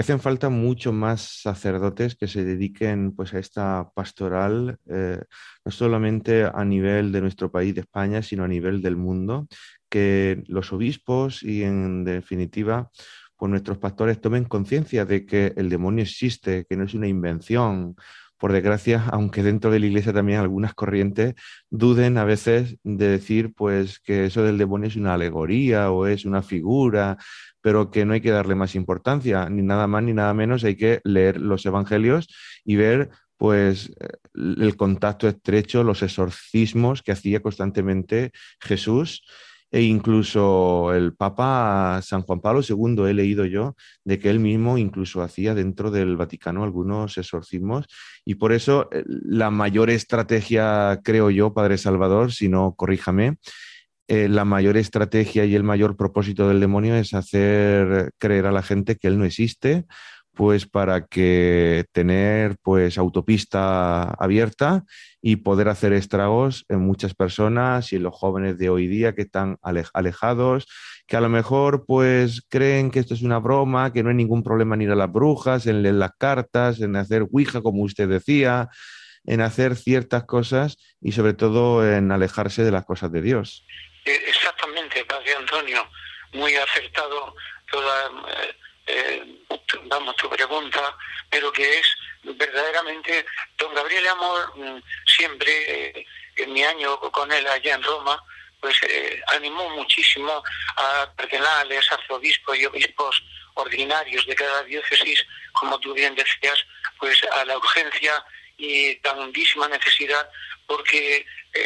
que 0.00 0.02
hacen 0.02 0.20
falta 0.20 0.48
mucho 0.48 0.94
más 0.94 1.42
sacerdotes 1.42 2.16
que 2.16 2.26
se 2.26 2.42
dediquen 2.42 3.14
pues, 3.14 3.34
a 3.34 3.38
esta 3.38 3.90
pastoral, 3.94 4.78
eh, 4.88 5.20
no 5.62 5.70
solamente 5.70 6.44
a 6.44 6.64
nivel 6.64 7.12
de 7.12 7.20
nuestro 7.20 7.52
país, 7.52 7.74
de 7.74 7.82
España, 7.82 8.22
sino 8.22 8.44
a 8.44 8.48
nivel 8.48 8.80
del 8.80 8.96
mundo, 8.96 9.46
que 9.90 10.42
los 10.46 10.72
obispos 10.72 11.42
y 11.42 11.64
en 11.64 12.04
definitiva 12.04 12.88
pues 13.36 13.50
nuestros 13.50 13.76
pastores 13.76 14.18
tomen 14.22 14.44
conciencia 14.44 15.04
de 15.04 15.26
que 15.26 15.52
el 15.58 15.68
demonio 15.68 16.04
existe, 16.04 16.64
que 16.64 16.76
no 16.78 16.84
es 16.84 16.94
una 16.94 17.06
invención. 17.06 17.94
Por 18.40 18.52
desgracia, 18.52 19.04
aunque 19.12 19.42
dentro 19.42 19.70
de 19.70 19.78
la 19.80 19.86
iglesia 19.86 20.14
también 20.14 20.40
algunas 20.40 20.72
corrientes 20.74 21.34
duden 21.68 22.16
a 22.16 22.24
veces 22.24 22.78
de 22.82 23.08
decir 23.08 23.52
pues 23.54 24.00
que 24.00 24.24
eso 24.24 24.42
del 24.42 24.56
demonio 24.56 24.88
es 24.88 24.96
una 24.96 25.12
alegoría 25.14 25.90
o 25.90 26.06
es 26.06 26.24
una 26.24 26.42
figura, 26.42 27.18
pero 27.60 27.90
que 27.90 28.06
no 28.06 28.14
hay 28.14 28.22
que 28.22 28.30
darle 28.30 28.54
más 28.54 28.74
importancia, 28.74 29.50
ni 29.50 29.60
nada 29.60 29.86
más 29.86 30.02
ni 30.02 30.14
nada 30.14 30.32
menos, 30.32 30.64
hay 30.64 30.76
que 30.76 31.00
leer 31.04 31.38
los 31.38 31.66
evangelios 31.66 32.28
y 32.64 32.76
ver 32.76 33.10
pues 33.36 33.92
el 34.34 34.76
contacto 34.76 35.28
estrecho, 35.28 35.84
los 35.84 36.02
exorcismos 36.02 37.02
que 37.02 37.12
hacía 37.12 37.40
constantemente 37.40 38.32
Jesús 38.58 39.22
e 39.70 39.82
incluso 39.82 40.92
el 40.92 41.14
Papa 41.14 42.00
San 42.02 42.22
Juan 42.22 42.40
Pablo 42.40 42.60
II, 42.68 43.08
he 43.08 43.14
leído 43.14 43.44
yo, 43.44 43.76
de 44.04 44.18
que 44.18 44.30
él 44.30 44.40
mismo 44.40 44.78
incluso 44.78 45.22
hacía 45.22 45.54
dentro 45.54 45.90
del 45.90 46.16
Vaticano 46.16 46.64
algunos 46.64 47.16
exorcismos 47.18 47.86
y 48.24 48.34
por 48.34 48.52
eso 48.52 48.88
eh, 48.92 49.04
la 49.06 49.50
mayor 49.50 49.90
estrategia, 49.90 51.00
creo 51.04 51.30
yo, 51.30 51.54
Padre 51.54 51.78
Salvador, 51.78 52.32
si 52.32 52.48
no, 52.48 52.74
corríjame, 52.74 53.36
eh, 54.08 54.28
la 54.28 54.44
mayor 54.44 54.76
estrategia 54.76 55.44
y 55.44 55.54
el 55.54 55.62
mayor 55.62 55.96
propósito 55.96 56.48
del 56.48 56.58
demonio 56.58 56.96
es 56.96 57.14
hacer 57.14 58.10
creer 58.18 58.46
a 58.46 58.52
la 58.52 58.62
gente 58.62 58.96
que 58.96 59.06
él 59.06 59.18
no 59.18 59.24
existe, 59.24 59.86
pues 60.34 60.66
para 60.66 61.06
que 61.06 61.84
tener 61.92 62.56
pues 62.62 62.98
autopista 62.98 64.04
abierta 64.14 64.84
y 65.20 65.36
poder 65.36 65.68
hacer 65.68 65.92
estragos 65.92 66.64
en 66.68 66.80
muchas 66.80 67.14
personas 67.14 67.92
y 67.92 67.96
en 67.96 68.04
los 68.04 68.14
jóvenes 68.14 68.58
de 68.58 68.70
hoy 68.70 68.86
día 68.86 69.14
que 69.14 69.22
están 69.22 69.58
alejados, 69.62 70.66
que 71.06 71.16
a 71.16 71.20
lo 71.20 71.28
mejor 71.28 71.84
pues 71.86 72.42
creen 72.48 72.90
que 72.90 73.00
esto 73.00 73.14
es 73.14 73.22
una 73.22 73.38
broma, 73.38 73.92
que 73.92 74.02
no 74.02 74.10
hay 74.10 74.14
ningún 74.14 74.42
problema 74.42 74.74
en 74.74 74.82
ir 74.82 74.90
a 74.90 74.96
las 74.96 75.12
brujas, 75.12 75.66
en 75.66 75.82
leer 75.82 75.96
las 75.96 76.12
cartas, 76.18 76.80
en 76.80 76.96
hacer 76.96 77.26
Ouija, 77.30 77.60
como 77.60 77.82
usted 77.82 78.08
decía, 78.08 78.68
en 79.24 79.40
hacer 79.40 79.76
ciertas 79.76 80.24
cosas 80.24 80.78
y 81.00 81.12
sobre 81.12 81.34
todo 81.34 81.88
en 81.88 82.12
alejarse 82.12 82.64
de 82.64 82.70
las 82.70 82.84
cosas 82.84 83.12
de 83.12 83.22
Dios. 83.22 83.66
Eh, 84.04 84.18
exactamente, 84.28 85.04
Padre 85.04 85.34
Antonio, 85.38 85.86
muy 86.32 86.54
acertado 86.54 87.34
toda, 87.70 88.10
eh, 88.90 89.22
eh, 89.48 89.60
vamos, 89.84 90.16
tu 90.16 90.28
pregunta, 90.28 90.96
pero 91.28 91.52
que 91.52 91.78
es 91.78 91.86
verdaderamente, 92.22 93.24
don 93.56 93.74
Gabriel 93.74 94.08
Amor, 94.08 94.52
mm, 94.56 94.82
siempre 95.06 96.06
en 96.36 96.52
mi 96.52 96.62
año 96.64 96.98
con 97.00 97.30
él 97.32 97.46
allá 97.46 97.74
en 97.74 97.82
Roma, 97.82 98.22
pues 98.60 98.76
animó 99.28 99.70
muchísimo 99.70 100.42
a 100.76 101.10
cardenales, 101.16 101.90
arzobispos 101.90 102.58
y 102.58 102.66
obispos 102.66 103.22
ordinarios 103.54 104.26
de 104.26 104.34
cada 104.34 104.62
diócesis, 104.64 105.24
como 105.52 105.78
tú 105.80 105.94
bien 105.94 106.14
decías, 106.14 106.58
pues 106.98 107.22
a 107.24 107.44
la 107.46 107.56
urgencia 107.56 108.22
y 108.58 108.96
grandísima 108.96 109.66
necesidad, 109.66 110.28
porque 110.66 111.24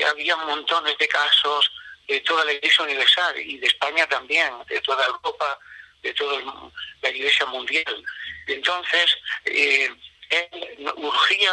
había 0.08 0.36
montones 0.36 0.96
de 0.98 1.08
casos 1.08 1.68
de 2.06 2.20
toda 2.20 2.44
la 2.44 2.52
Iglesia 2.52 2.84
Universal 2.84 3.38
y 3.38 3.58
de 3.58 3.66
España 3.66 4.06
también, 4.06 4.52
de 4.68 4.80
toda 4.80 5.04
Europa, 5.06 5.58
de 6.04 6.12
toda 6.14 6.40
la 7.02 7.10
Iglesia 7.10 7.46
Mundial. 7.46 8.04
Entonces, 8.46 9.16
eh, 9.46 9.90
él 10.30 10.92
urgía 10.96 11.52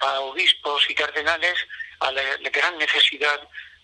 a 0.00 0.20
obispos 0.20 0.84
y 0.90 0.94
cardenales 0.94 1.54
a 2.00 2.12
la, 2.12 2.22
gran 2.50 2.76
necesidad 2.76 3.40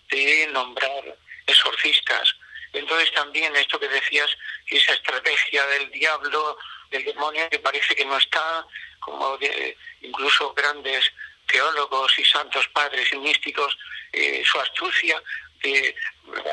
de 0.09 0.47
nombrar 0.51 1.17
exorcistas. 1.47 2.35
Entonces 2.73 3.11
también 3.13 3.55
esto 3.55 3.79
que 3.79 3.87
decías, 3.87 4.29
esa 4.67 4.93
estrategia 4.93 5.65
del 5.67 5.89
diablo, 5.91 6.57
del 6.91 7.05
demonio, 7.05 7.49
que 7.49 7.59
parece 7.59 7.95
que 7.95 8.05
no 8.05 8.17
está, 8.17 8.65
como 8.99 9.37
de, 9.37 9.77
incluso 10.01 10.53
grandes 10.53 11.09
teólogos 11.47 12.19
y 12.19 12.25
santos 12.25 12.67
padres 12.69 13.11
y 13.13 13.17
místicos, 13.17 13.77
eh, 14.11 14.43
su 14.45 14.59
astucia 14.59 15.21
de 15.63 15.95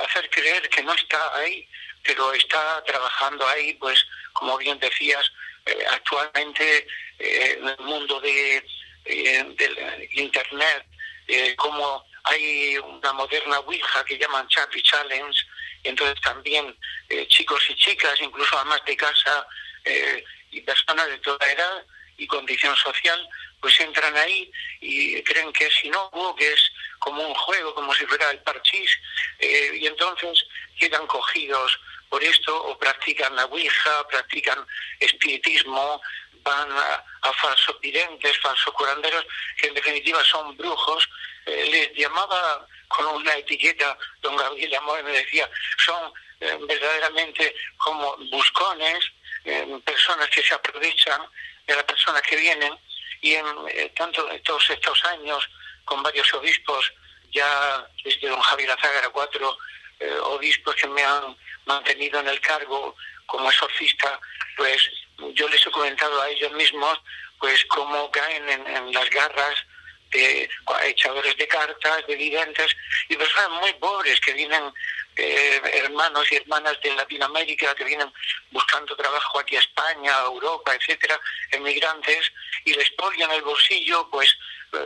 hacer 0.05 0.29
creer 0.31 0.69
que 0.69 0.83
no 0.83 0.93
está 0.95 1.37
ahí, 1.37 1.69
pero 2.03 2.33
está 2.33 2.83
trabajando 2.85 3.47
ahí, 3.49 3.75
pues 3.75 4.05
como 4.33 4.59
bien 4.59 4.79
decías, 4.79 5.31
eh, 5.67 5.85
actualmente 5.91 6.87
eh, 7.19 7.57
en 7.59 7.69
el 7.69 7.79
mundo 7.81 8.21
de, 8.21 8.65
eh, 9.05 9.45
del 9.57 10.09
Internet, 10.13 10.87
como 11.57 12.05
hay 12.25 12.77
una 12.79 13.13
moderna 13.13 13.61
Ouija 13.61 14.05
que 14.05 14.19
llaman 14.19 14.47
Chappy 14.49 14.83
Challenge, 14.83 15.41
entonces 15.85 16.21
también 16.21 16.77
chicos 17.29 17.63
y 17.71 17.75
chicas, 17.77 18.21
incluso 18.21 18.59
amas 18.59 18.85
de 18.85 18.97
casa 18.97 19.47
y 20.51 20.61
personas 20.61 21.07
de 21.07 21.19
toda 21.19 21.51
edad 21.51 21.87
y 22.19 22.27
condición 22.27 22.77
social, 22.77 23.29
pues 23.61 23.81
entran 23.81 24.15
ahí 24.17 24.51
y 24.81 25.23
creen 25.23 25.53
que 25.53 25.67
es 25.67 25.85
inocuo, 25.85 26.35
que 26.35 26.53
es 26.53 26.73
como 27.03 27.27
un 27.27 27.35
juego, 27.35 27.75
como 27.75 27.93
si 27.95 28.07
fuera 28.07 28.31
el 28.31 28.39
parchís, 28.41 28.91
eh, 29.41 29.73
y 29.75 29.87
entonces 29.87 30.45
quedan 30.79 31.07
cogidos 31.07 31.79
por 32.09 32.23
esto 32.23 32.57
o 32.65 32.79
practican 32.79 33.35
la 33.35 33.47
Ouija, 33.47 34.07
practican 34.09 34.65
espiritismo, 35.01 36.01
van 36.45 36.71
a, 36.71 37.33
falsos 37.33 37.81
videntes, 37.81 38.39
falsos 38.41 38.73
curanderos, 38.75 39.25
que 39.57 39.69
en 39.69 39.75
definitiva 39.75 40.23
son 40.25 40.57
brujos. 40.57 41.09
Eh, 41.47 41.69
les 41.73 41.93
llamaba 41.97 42.67
con 42.87 43.07
una 43.07 43.35
etiqueta, 43.35 43.99
don 44.21 44.37
Gabriel 44.37 44.75
Amor 44.77 45.03
me 45.03 45.13
decía, 45.13 45.51
son 45.85 46.13
eh, 46.41 46.57
verdaderamente 46.69 47.55
como 47.79 48.17
buscones, 48.31 49.01
personas 49.85 50.29
que 50.29 50.41
se 50.41 50.55
aprovechan 50.55 51.21
de 51.67 51.75
las 51.75 51.83
personas 51.83 52.23
que 52.23 52.37
vienen 52.37 52.73
y 53.23 53.35
en 53.35 53.45
tanto 53.97 54.25
todos 54.45 54.71
estos 54.71 55.05
años 55.07 55.49
con 55.93 56.03
varios 56.03 56.33
obispos, 56.33 56.91
ya 57.35 57.87
desde 58.03 58.27
don 58.27 58.41
Javier 58.41 58.71
Azágara, 58.71 59.11
cuatro 59.11 59.59
eh, 60.01 60.17
obispos 60.23 60.75
que 60.77 60.87
me 60.89 61.05
han 61.05 61.37
mantenido 61.67 62.19
en 62.21 62.29
el 62.29 62.41
cargo 62.41 62.97
como 63.27 63.51
exorcista, 63.51 64.19
pues 64.57 64.81
yo 65.35 65.47
les 65.51 65.67
he 65.67 65.71
comentado 65.71 66.23
a 66.23 66.31
ellos 66.31 66.51
mismos 66.53 66.99
pues 67.39 67.63
cómo 67.67 68.11
caen 68.11 68.49
en, 68.49 68.93
las 68.95 69.11
garras 69.11 69.55
de 70.13 70.49
echadores 70.85 71.37
de 71.37 71.47
cartas, 71.47 72.07
de 72.07 72.17
videntes 72.17 72.75
y 73.11 73.17
personas 73.17 73.51
muy 73.61 73.73
pobres 73.75 74.19
que 74.21 74.33
vienen 74.33 74.73
eh, 75.17 75.61
hermanos 75.75 76.27
y 76.33 76.37
hermanas 76.37 76.81
de 76.83 76.95
Latinoamérica 76.95 77.75
que 77.75 77.85
vienen 77.85 78.11
buscando 78.51 78.97
trabajo 78.97 79.41
aquí 79.41 79.57
a 79.57 79.61
España, 79.61 80.17
a 80.17 80.25
Europa, 80.25 80.75
etcétera, 80.75 81.21
emigrantes, 81.51 82.33
y 82.65 82.73
les 82.73 82.89
ponen 82.93 83.31
el 83.31 83.43
bolsillo, 83.43 84.09
pues 84.11 84.35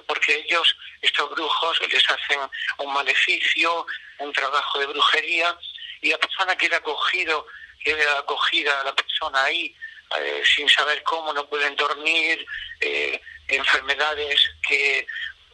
porque 0.06 0.36
ellos, 0.36 0.76
estos 1.00 1.30
brujos, 1.30 1.80
les 1.90 2.10
hacen 2.10 2.40
un 2.78 2.92
maleficio, 2.92 3.86
un 4.18 4.32
trabajo 4.32 4.78
de 4.78 4.86
brujería, 4.86 5.56
y 6.00 6.10
la 6.10 6.18
persona 6.18 6.56
queda 6.56 6.78
acogido, 6.78 7.46
queda 7.82 8.18
acogida 8.18 8.80
a 8.80 8.84
la 8.84 8.94
persona 8.94 9.44
ahí, 9.44 9.74
eh, 10.18 10.42
sin 10.44 10.68
saber 10.68 11.02
cómo, 11.02 11.32
no 11.32 11.48
pueden 11.48 11.74
dormir, 11.76 12.44
eh, 12.80 13.20
enfermedades 13.48 14.40
que 14.68 15.06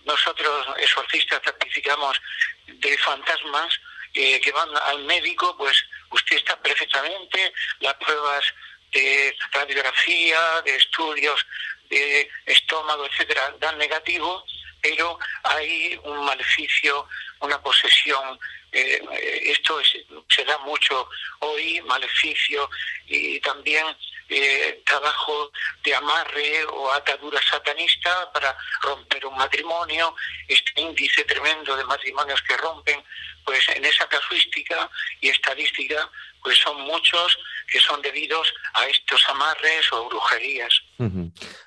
nosotros 0.05 0.67
exorcistas 0.79 1.41
certificamos 1.43 2.21
de 2.67 2.99
fantasmas 2.99 3.79
eh, 4.15 4.41
que 4.41 4.53
van 4.53 4.69
al 4.77 5.05
médico, 5.05 5.57
pues 5.57 5.77
usted 6.11 6.37
está 6.37 6.61
perfectamente, 6.61 7.53
las 7.81 7.95
pruebas 7.95 8.45
de 8.93 9.35
radiografía, 9.53 10.61
de 10.63 10.77
estudios 10.77 11.47
de 11.93 12.31
estómago, 12.47 13.07
etcétera, 13.07 13.55
dan 13.61 13.77
negativo, 13.79 14.45
pero 14.81 15.19
hay 15.45 15.99
un 16.05 16.25
maleficio, 16.25 17.07
una 17.41 17.61
posesión. 17.61 18.39
Eh, 18.73 19.03
esto 19.45 19.81
se 20.29 20.45
da 20.45 20.57
mucho 20.59 21.09
hoy, 21.41 21.81
maleficio, 21.83 22.69
y 23.07 23.39
también 23.41 23.85
eh, 24.31 24.81
trabajo 24.87 25.53
de 25.85 25.95
amarre 25.95 26.65
o 26.65 26.91
atadura 26.91 27.39
satanista 27.43 28.33
para 28.33 28.57
romper 28.81 29.27
un 29.27 29.37
matrimonio, 29.37 30.15
este 30.49 30.81
índice 30.81 31.25
tremendo 31.25 31.77
de 31.77 31.85
matrimonios 31.85 32.41
que 32.43 32.57
rompen, 32.57 33.05
pues 33.45 33.69
en 33.69 33.85
esa 33.85 34.09
casuística 34.09 34.89
y 35.21 35.29
estadística, 35.29 36.11
pues 36.43 36.57
son 36.59 36.81
muchos 36.81 37.39
que 37.67 37.79
son 37.81 38.01
debidos 38.01 38.53
a 38.75 38.87
estos 38.87 39.23
amarres 39.29 39.93
o 39.93 40.09
brujerías. 40.09 40.83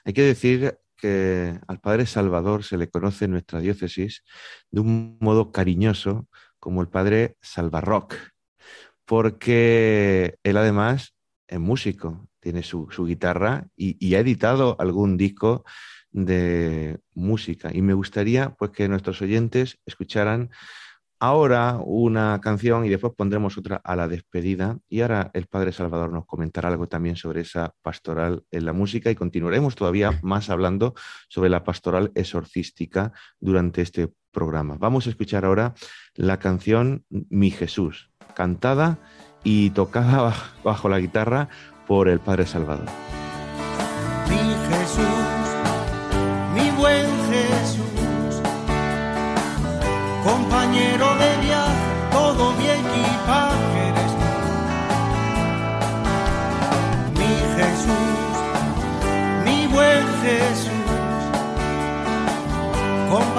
Hay 0.04 0.13
que 0.13 0.22
decir 0.22 0.77
que 0.98 1.60
al 1.68 1.80
Padre 1.80 2.06
Salvador 2.06 2.63
se 2.63 2.77
le 2.77 2.89
conoce 2.89 3.25
en 3.25 3.32
nuestra 3.32 3.60
diócesis 3.60 4.24
de 4.72 4.82
un 4.82 5.18
modo 5.20 5.51
cariñoso 5.51 6.27
como 6.60 6.82
el 6.82 6.88
Padre 6.88 7.38
Salvarrock, 7.42 8.15
porque 9.06 10.38
él 10.44 10.58
además 10.58 11.15
es 11.48 11.60
músico, 11.60 12.27
tiene 12.39 12.63
su, 12.63 12.88
guitarra 13.06 13.68
y, 13.75 14.15
ha 14.15 14.20
editado 14.20 14.75
algún 14.80 15.18
disco 15.18 15.63
de 16.12 17.00
música. 17.13 17.72
Y 17.74 17.82
me 17.82 17.94
gustaría 17.94 18.51
pues 18.56 18.72
que 18.72 18.88
nuestros 18.88 19.22
oyentes 19.22 19.80
escucharan 19.86 20.50
ahora 21.20 21.80
una 21.84 22.40
canción 22.42 22.86
y 22.86 22.90
después 22.90 23.14
pondremos 23.16 23.58
otra 23.58 23.78
a 23.84 23.96
la 23.96 24.08
despedida. 24.08 24.78
Y 24.88 25.02
ahora 25.02 25.32
el 25.34 25.48
Padre 25.48 25.72
Salvador 25.72 26.12
nos 26.12 26.26
comentará 26.26 26.70
algo 26.70 26.88
también 26.88 27.16
sobre 27.16 27.42
esa 27.42 27.74
pastoral 27.82 28.44
en 28.52 28.66
la 28.66 28.74
música 28.74 29.10
y 29.12 29.16
continuaremos 29.16 29.76
todavía 29.76 30.20
más 30.24 30.50
hablando 30.50 30.94
sobre 31.30 31.50
la 31.50 31.64
pastoral 31.64 32.12
exorcística 32.16 33.14
durante 33.40 33.82
este 33.82 34.14
programa. 34.32 34.78
Vamos 34.78 35.08
a 35.08 35.10
escuchar 35.10 35.46
ahora 35.46 35.74
la 36.14 36.40
canción 36.40 37.06
Mi 37.10 37.52
Jesús, 37.52 38.12
cantada 38.36 39.00
y 39.44 39.70
tocada 39.72 40.34
bajo 40.64 40.90
la 40.90 41.00
guitarra 41.00 41.50
por 41.88 42.10
el 42.10 42.20
Padre 42.20 42.46
Salvador. 42.46 43.15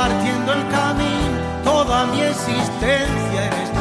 Compartiendo 0.06 0.52
el 0.52 0.68
camino, 0.68 1.38
toda 1.64 2.06
mi 2.06 2.20
existencia 2.20 3.46
eres 3.46 3.70
tú. 3.72 3.80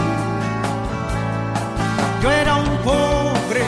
Yo 2.24 2.32
era 2.32 2.56
un 2.56 2.78
pobre 2.84 3.64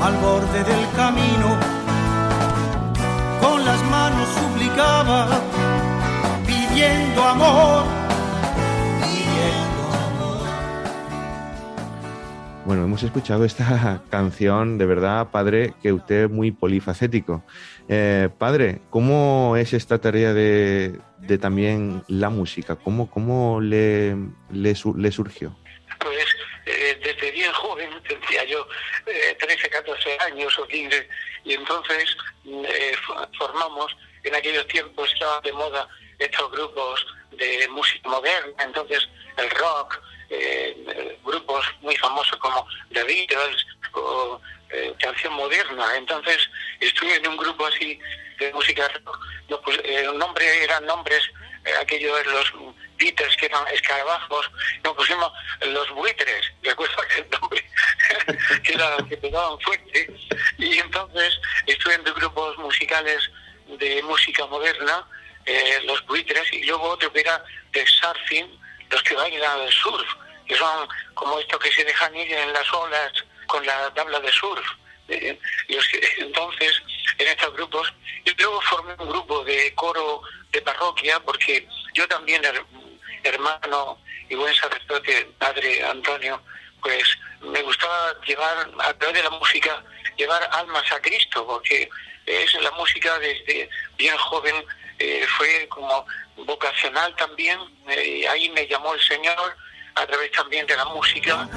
al 0.00 0.16
borde 0.18 0.62
del 0.62 0.86
camino, 0.94 1.56
con 3.40 3.64
las 3.64 3.82
manos 3.84 4.28
suplicaba, 4.38 5.26
pidiendo 6.46 7.24
amor, 7.24 7.84
Bueno, 12.64 12.84
hemos 12.84 13.02
escuchado 13.02 13.44
esta 13.44 14.02
canción, 14.10 14.78
de 14.78 14.86
verdad, 14.86 15.28
padre, 15.30 15.74
que 15.82 15.92
usted 15.92 16.24
es 16.24 16.30
muy 16.30 16.50
polifacético. 16.50 17.44
Eh, 17.90 18.30
padre, 18.38 18.80
¿cómo 18.88 19.54
es 19.58 19.74
esta 19.74 20.00
tarea 20.00 20.32
de, 20.32 20.98
también 21.40 22.02
la 22.08 22.30
música? 22.30 22.76
¿Cómo, 22.76 23.10
cómo 23.10 23.60
le, 23.60 24.16
le 24.50 24.74
surgió? 24.74 25.54
Pues 26.00 26.26
eh, 26.64 26.98
desde 27.02 27.30
bien 27.32 27.52
joven, 27.52 27.90
tendría 28.08 28.44
yo 28.44 28.66
13, 29.38 29.66
eh, 29.66 29.70
14 29.70 30.18
años 30.20 30.58
o 30.58 30.66
15, 30.66 31.08
y 31.44 31.52
entonces 31.52 32.16
mm, 32.44 32.64
eh, 32.64 32.94
formamos, 33.38 33.94
en 34.22 34.34
aquellos 34.34 34.66
tiempos 34.68 35.12
estaban 35.12 35.42
de 35.42 35.52
moda 35.52 35.86
estos 36.18 36.50
grupos 36.50 37.06
de 37.32 37.68
música 37.68 38.08
moderna, 38.08 38.64
entonces 38.64 39.06
el 39.36 39.50
rock, 39.50 40.00
grupos 41.24 41.66
muy 41.80 41.96
famosos 41.96 42.38
como 42.38 42.66
The 42.92 43.02
Beatles 43.04 43.66
o 43.92 44.40
canción 44.98 45.32
moderna, 45.34 45.96
entonces 45.96 46.48
estuve 46.80 47.16
en 47.16 47.28
un 47.28 47.36
grupo 47.36 47.66
así 47.66 47.98
de 48.38 48.52
música 48.52 48.88
rock, 48.88 49.18
pues, 49.64 49.78
el 49.84 50.18
nombre 50.18 50.64
eran 50.64 50.84
nombres, 50.86 51.22
aquellos 51.80 52.26
los 52.26 52.52
Beatles 52.98 53.36
que 53.36 53.46
eran 53.46 53.66
escarabajos, 53.68 54.50
nos 54.82 54.94
pusimos 54.94 55.32
los 55.62 55.90
buitres, 55.90 56.52
recuerdo 56.62 56.96
el 57.16 57.30
nombre, 57.30 57.64
que, 58.62 58.72
era, 58.72 58.96
que 59.08 59.16
pegaban 59.16 59.58
fuerte, 59.60 60.14
y 60.58 60.78
entonces 60.78 61.38
estuve 61.66 61.94
en 61.94 62.04
grupos 62.04 62.56
musicales 62.58 63.30
de 63.78 64.02
música 64.02 64.46
moderna, 64.46 65.06
eh, 65.46 65.80
los 65.84 66.04
buitres, 66.06 66.52
y 66.52 66.64
luego 66.64 66.90
otro 66.90 67.12
que 67.12 67.20
era 67.20 67.44
de 67.72 67.86
surfing, 67.86 68.60
los 68.94 69.02
que 69.02 69.14
bailan 69.16 69.60
el 69.60 69.72
surf, 69.72 70.08
que 70.46 70.54
son 70.54 70.88
como 71.14 71.38
estos 71.40 71.58
que 71.58 71.72
se 71.72 71.84
dejan 71.84 72.14
ir 72.16 72.32
en 72.32 72.52
las 72.52 72.72
olas 72.72 73.12
con 73.46 73.66
la 73.66 73.92
tabla 73.92 74.20
de 74.20 74.30
surf. 74.30 74.64
Eh, 75.08 75.38
entonces, 76.18 76.82
en 77.18 77.26
estos 77.26 77.52
grupos, 77.54 77.92
y 78.24 78.30
luego 78.38 78.60
formé 78.62 78.94
un 78.98 79.08
grupo 79.08 79.44
de 79.44 79.74
coro 79.74 80.22
de 80.52 80.62
parroquia, 80.62 81.18
porque 81.20 81.66
yo 81.92 82.06
también 82.06 82.42
hermano 83.24 83.98
y 84.28 84.34
buen 84.36 84.54
sacerdote, 84.54 85.28
padre 85.38 85.82
Antonio, 85.84 86.40
pues 86.80 87.18
me 87.40 87.62
gustaba 87.62 88.14
llevar, 88.26 88.70
a 88.78 88.94
través 88.94 89.16
de 89.16 89.22
la 89.24 89.30
música, 89.30 89.82
llevar 90.16 90.48
almas 90.52 90.90
a 90.92 91.00
Cristo, 91.00 91.44
porque 91.46 91.88
es 92.26 92.54
la 92.62 92.70
música 92.72 93.18
desde 93.18 93.68
bien 93.98 94.16
joven, 94.16 94.64
eh, 94.98 95.26
fue 95.36 95.66
como 95.68 96.06
vocacional 96.36 97.14
también, 97.16 97.58
eh, 97.88 98.26
ahí 98.28 98.48
me 98.50 98.66
llamó 98.66 98.94
el 98.94 99.00
Señor 99.00 99.56
a 99.94 100.06
través 100.06 100.32
también 100.32 100.66
de 100.66 100.76
la 100.76 100.84
música. 100.86 101.48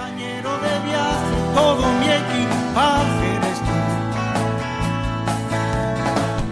todo 1.56 1.88
mi 1.93 2.08
equipaje. 2.08 3.38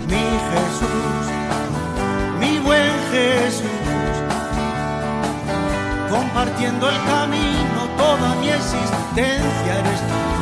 Mi 0.08 0.26
Jesús, 0.52 1.26
mi 2.40 2.60
buen 2.60 3.12
Jesús 3.12 3.86
compartiendo 6.10 6.90
el 6.90 6.96
camino, 7.06 7.90
toda 7.98 8.36
mi 8.36 8.50
existencia 8.50 9.80
eres 9.80 10.00
tú. 10.00 10.35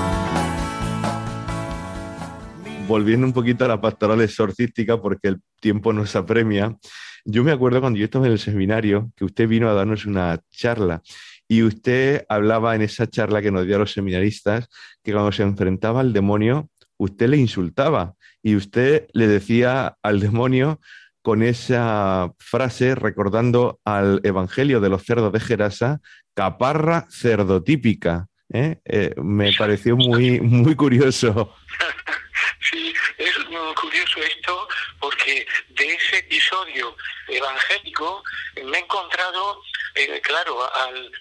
Volviendo 2.93 3.25
un 3.25 3.33
poquito 3.33 3.65
a 3.65 3.67
la 3.67 3.81
pastoral 3.81 4.21
exorcística, 4.21 5.01
porque 5.01 5.29
el 5.29 5.41
tiempo 5.59 5.91
nos 5.93 6.15
apremia, 6.15 6.77
yo 7.25 7.43
me 7.43 7.51
acuerdo 7.51 7.81
cuando 7.81 7.97
yo 7.97 8.05
estaba 8.05 8.27
en 8.27 8.33
el 8.33 8.37
seminario 8.37 9.11
que 9.15 9.25
usted 9.25 9.47
vino 9.47 9.67
a 9.67 9.73
darnos 9.73 10.05
una 10.05 10.39
charla 10.51 11.01
y 11.47 11.63
usted 11.63 12.23
hablaba 12.29 12.75
en 12.75 12.83
esa 12.83 13.07
charla 13.09 13.41
que 13.41 13.49
nos 13.49 13.65
dio 13.65 13.77
a 13.77 13.79
los 13.79 13.93
seminaristas 13.93 14.69
que 15.03 15.11
cuando 15.11 15.31
se 15.31 15.41
enfrentaba 15.41 16.01
al 16.01 16.13
demonio, 16.13 16.69
usted 16.97 17.29
le 17.29 17.37
insultaba 17.37 18.13
y 18.43 18.55
usted 18.55 19.07
le 19.13 19.25
decía 19.25 19.97
al 20.03 20.19
demonio 20.19 20.79
con 21.23 21.41
esa 21.41 22.31
frase 22.37 22.93
recordando 22.93 23.79
al 23.85 24.21
Evangelio 24.23 24.81
de 24.81 24.89
los 24.89 25.03
cerdos 25.03 25.33
de 25.33 25.39
Gerasa, 25.39 25.99
caparra 26.35 27.07
cerdotípica. 27.09 28.27
¿eh? 28.53 28.81
Eh, 28.85 29.15
me 29.19 29.51
pareció 29.57 29.97
muy, 29.97 30.39
muy 30.41 30.75
curioso. 30.75 31.55
Sí, 32.69 32.93
es 33.17 33.35
curioso 33.75 34.19
esto 34.19 34.67
porque 34.99 35.45
de 35.69 35.93
ese 35.93 36.19
episodio 36.19 36.95
evangélico 37.27 38.23
me 38.63 38.77
he 38.77 38.81
encontrado, 38.81 39.61
eh, 39.95 40.21
claro, 40.21 40.73
al, 40.73 41.11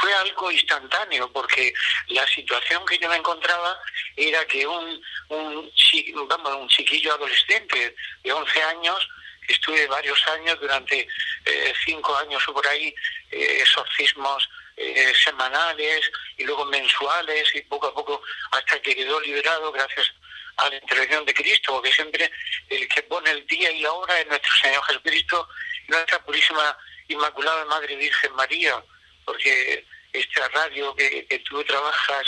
fue 0.00 0.12
algo 0.14 0.50
instantáneo 0.50 1.30
porque 1.32 1.72
la 2.08 2.26
situación 2.26 2.84
que 2.86 2.98
yo 2.98 3.08
me 3.08 3.16
encontraba 3.16 3.78
era 4.16 4.44
que 4.46 4.66
un, 4.66 5.02
un, 5.28 5.56
un 5.56 6.68
chiquillo 6.68 7.14
adolescente 7.14 7.94
de 8.24 8.32
11 8.32 8.62
años 8.62 9.08
estuve 9.48 9.86
varios 9.86 10.26
años, 10.28 10.58
durante 10.60 11.06
eh, 11.44 11.72
cinco 11.84 12.16
años 12.16 12.46
o 12.48 12.52
por 12.52 12.66
ahí, 12.68 12.94
eh, 13.30 13.58
exorcismos 13.60 14.48
eh, 14.76 15.12
semanales 15.14 16.10
y 16.36 16.44
luego 16.44 16.64
mensuales 16.64 17.54
y 17.54 17.60
poco 17.62 17.88
a 17.88 17.94
poco 17.94 18.22
hasta 18.52 18.80
que 18.80 18.94
quedó 18.94 19.20
liberado 19.20 19.70
gracias 19.72 20.12
a 20.60 20.70
la 20.70 20.76
intervención 20.76 21.24
de 21.24 21.34
Cristo, 21.34 21.72
porque 21.72 21.92
siempre 21.92 22.30
el 22.68 22.88
que 22.88 23.02
pone 23.02 23.30
el 23.30 23.46
día 23.46 23.70
y 23.70 23.80
la 23.80 23.92
hora 23.92 24.20
es 24.20 24.26
nuestro 24.26 24.52
Señor 24.62 24.82
Jesucristo 24.84 25.48
nuestra 25.88 26.22
purísima 26.24 26.76
Inmaculada 27.08 27.64
Madre 27.64 27.96
Virgen 27.96 28.32
María, 28.34 28.82
porque 29.24 29.84
esta 30.12 30.48
radio 30.48 30.94
que, 30.94 31.42
tú 31.48 31.62
trabajas 31.64 32.26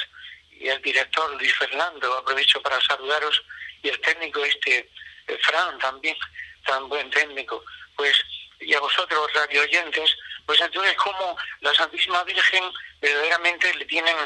y 0.51 0.69
el 0.69 0.83
director 0.83 1.35
Luis 1.37 1.55
Fernando, 1.55 2.13
aprovecho 2.15 2.61
para 2.63 2.81
saludaros, 2.81 3.43
y 3.83 3.89
el 3.89 4.01
técnico 4.01 4.45
este, 4.45 4.91
eh, 5.29 5.39
Fran 5.43 5.79
también, 5.79 6.17
tan 6.67 6.89
buen 6.89 7.09
técnico, 7.11 7.65
pues 7.97 8.17
y 8.61 8.75
a 8.75 8.81
vosotros 8.81 9.33
radio 9.35 9.63
oyentes, 9.63 10.17
pues 10.47 10.61
entonces 10.61 10.95
como 10.95 11.37
la 11.61 11.75
Santísima 11.75 12.23
Virgen 12.25 12.65
verdaderamente 13.03 13.75
le 13.75 13.85
tienen 13.85 14.17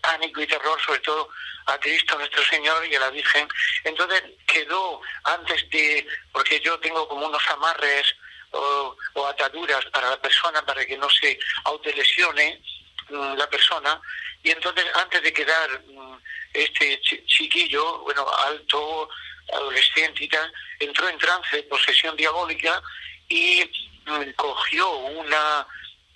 pánico 0.00 0.42
y 0.42 0.46
terror, 0.46 0.78
sobre 0.84 0.98
todo 1.00 1.30
a 1.66 1.78
Cristo 1.78 2.18
nuestro 2.18 2.44
Señor 2.44 2.84
y 2.86 2.94
a 2.96 3.00
la 3.00 3.10
Virgen. 3.10 3.48
Entonces 3.84 4.22
quedó 4.46 5.00
antes 5.24 5.70
de, 5.70 6.06
porque 6.32 6.60
yo 6.60 6.78
tengo 6.80 7.06
como 7.08 7.26
unos 7.26 7.48
amarres 7.50 8.14
o, 8.50 8.96
ataduras 9.28 9.84
para 9.86 10.10
la 10.10 10.20
persona 10.20 10.64
para 10.66 10.84
que 10.84 10.96
no 10.96 11.08
se 11.08 11.38
autolesione 11.64 12.60
mm, 13.08 13.34
la 13.36 13.48
persona, 13.48 14.00
y 14.42 14.50
entonces 14.50 14.84
antes 14.94 15.22
de 15.22 15.32
quedar 15.32 15.82
mm, 15.86 16.18
este 16.52 17.00
chiquillo, 17.00 18.00
bueno, 18.00 18.26
alto, 18.38 19.08
adolescente 19.52 20.24
y 20.24 20.28
tal, 20.28 20.52
entró 20.80 21.08
en 21.08 21.18
trance 21.18 21.62
posesión 21.64 22.16
diabólica 22.16 22.82
y 23.28 23.64
mm, 24.04 24.30
cogió 24.36 24.90
una 24.90 25.66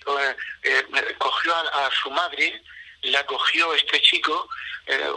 eh, 0.07 0.35
eh, 0.63 1.15
cogió 1.17 1.55
a, 1.55 1.89
su 1.91 2.09
madre, 2.11 2.61
la 3.03 3.25
cogió 3.25 3.73
este 3.73 4.01
chico, 4.01 4.49
eh, 4.87 5.11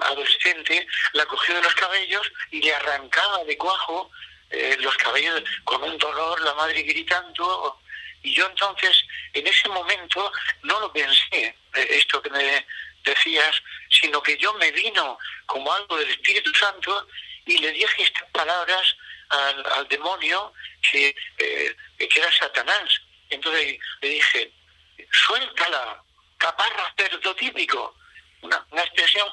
adolescente, 0.00 0.86
la 1.12 1.26
cogió 1.26 1.54
de 1.54 1.62
los 1.62 1.74
cabellos 1.74 2.30
y 2.50 2.60
le 2.62 2.74
arrancaba 2.74 3.44
de 3.44 3.56
cuajo 3.56 4.10
los 4.78 4.96
cabellos 4.98 5.42
con 5.64 5.82
un 5.82 5.98
dolor, 5.98 6.40
la 6.40 6.54
madre 6.54 6.82
gritando. 6.82 7.80
Y 8.22 8.32
yo 8.32 8.46
entonces, 8.46 9.04
en 9.32 9.46
ese 9.46 9.68
momento, 9.68 10.32
no 10.62 10.80
lo 10.80 10.92
pensé, 10.92 11.56
esto 11.74 12.22
que 12.22 12.30
me 12.30 12.64
decías, 13.04 13.60
sino 13.90 14.22
que 14.22 14.36
yo 14.38 14.54
me 14.54 14.70
vino 14.70 15.18
como 15.46 15.72
algo 15.72 15.96
del 15.98 16.10
Espíritu 16.10 16.54
Santo 16.54 17.08
y 17.44 17.58
le 17.58 17.72
dije 17.72 18.04
estas 18.04 18.30
palabras 18.30 18.96
al, 19.28 19.88
demonio 19.88 20.52
que 20.80 21.14
era 21.98 22.32
Satanás. 22.32 23.00
Entonces 23.30 23.78
le 24.00 24.08
dije, 24.08 24.52
suéltala, 25.10 26.02
caparra 26.38 26.94
típico 27.36 27.94
Una, 28.42 28.64
una 28.70 28.82
expresión 28.82 29.28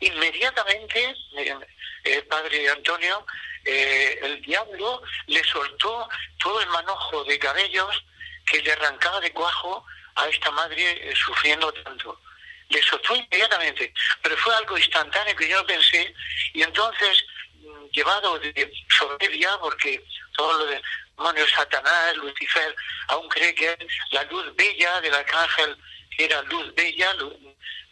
inmediatamente, 0.00 1.14
eh, 1.36 1.56
eh, 2.04 2.22
padre 2.22 2.68
Antonio, 2.70 3.26
eh, 3.64 4.18
el 4.22 4.42
diablo 4.42 5.02
le 5.26 5.42
soltó 5.44 6.08
todo 6.38 6.60
el 6.60 6.68
manojo 6.68 7.24
de 7.24 7.38
cabellos 7.38 8.04
que 8.46 8.62
le 8.62 8.72
arrancaba 8.72 9.20
de 9.20 9.32
cuajo 9.32 9.84
a 10.16 10.26
esta 10.28 10.50
madre 10.50 11.14
sufriendo 11.16 11.72
tanto. 11.72 12.20
Le 12.68 12.82
soltó 12.82 13.16
inmediatamente, 13.16 13.92
pero 14.22 14.36
fue 14.36 14.54
algo 14.54 14.76
instantáneo 14.76 15.36
que 15.36 15.48
yo 15.48 15.58
no 15.58 15.66
pensé, 15.66 16.14
y 16.52 16.62
entonces, 16.62 17.24
mm, 17.60 17.86
llevado 17.92 18.38
de 18.38 18.72
soberbia, 18.98 19.58
porque 19.60 20.02
todo 20.36 20.58
lo 20.58 20.66
de 20.66 20.82
demonio 21.16 21.46
Satanás, 21.48 22.16
Lucifer, 22.16 22.74
aún 23.08 23.28
cree 23.28 23.54
que 23.54 23.76
la 24.10 24.24
luz 24.24 24.54
bella 24.56 25.00
del 25.00 25.14
arcángel, 25.14 25.76
era 26.18 26.42
luz 26.42 26.74
bella, 26.74 27.14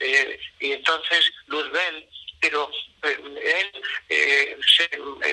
eh, 0.00 0.40
y 0.60 0.72
entonces 0.72 1.32
luz 1.46 1.70
bel, 1.72 2.08
pero 2.40 2.70
eh, 3.02 3.70
él, 3.72 3.82
eh, 4.08 4.58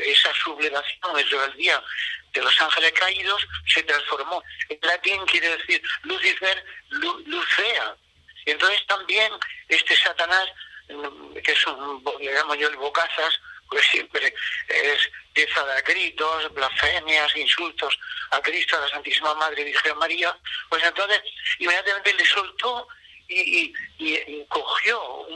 esa 0.06 0.34
sublevación, 0.34 1.20
esa 1.20 1.30
rebeldía 1.30 1.84
de 2.34 2.42
los 2.42 2.62
ángeles 2.62 2.92
caídos 2.94 3.48
se 3.68 3.84
transformó. 3.84 4.44
En 4.70 4.80
latín 4.82 5.26
quiere 5.26 5.58
decir 5.58 5.82
Lucifer, 6.04 6.64
lucea. 7.26 7.96
Entonces 8.46 8.86
también 8.88 9.32
este 9.68 9.96
Satanás, 9.96 10.48
mm, 10.90 11.34
que 11.34 11.52
es 11.52 11.68
un, 11.68 12.04
le 12.20 12.34
llamo 12.34 12.56
yo 12.56 12.68
el 12.70 12.78
bocazas, 12.78 13.40
pues 13.70 13.86
siempre 13.88 14.34
es 14.68 15.10
empieza 15.40 15.62
a 15.62 15.82
gritos, 15.82 16.54
blasfemias, 16.54 17.36
insultos 17.36 17.98
a 18.32 18.42
Cristo, 18.42 18.78
a 18.78 18.82
la 18.82 18.90
Santísima 18.90 19.34
Madre 19.36 19.64
Virgen 19.64 19.98
María, 19.98 20.38
pues 20.70 20.84
entonces 20.84 21.22
inmediatamente 21.60 22.14
le 22.14 22.26
soltó 22.26 22.88
y, 23.28 23.74
cogió 24.48 25.28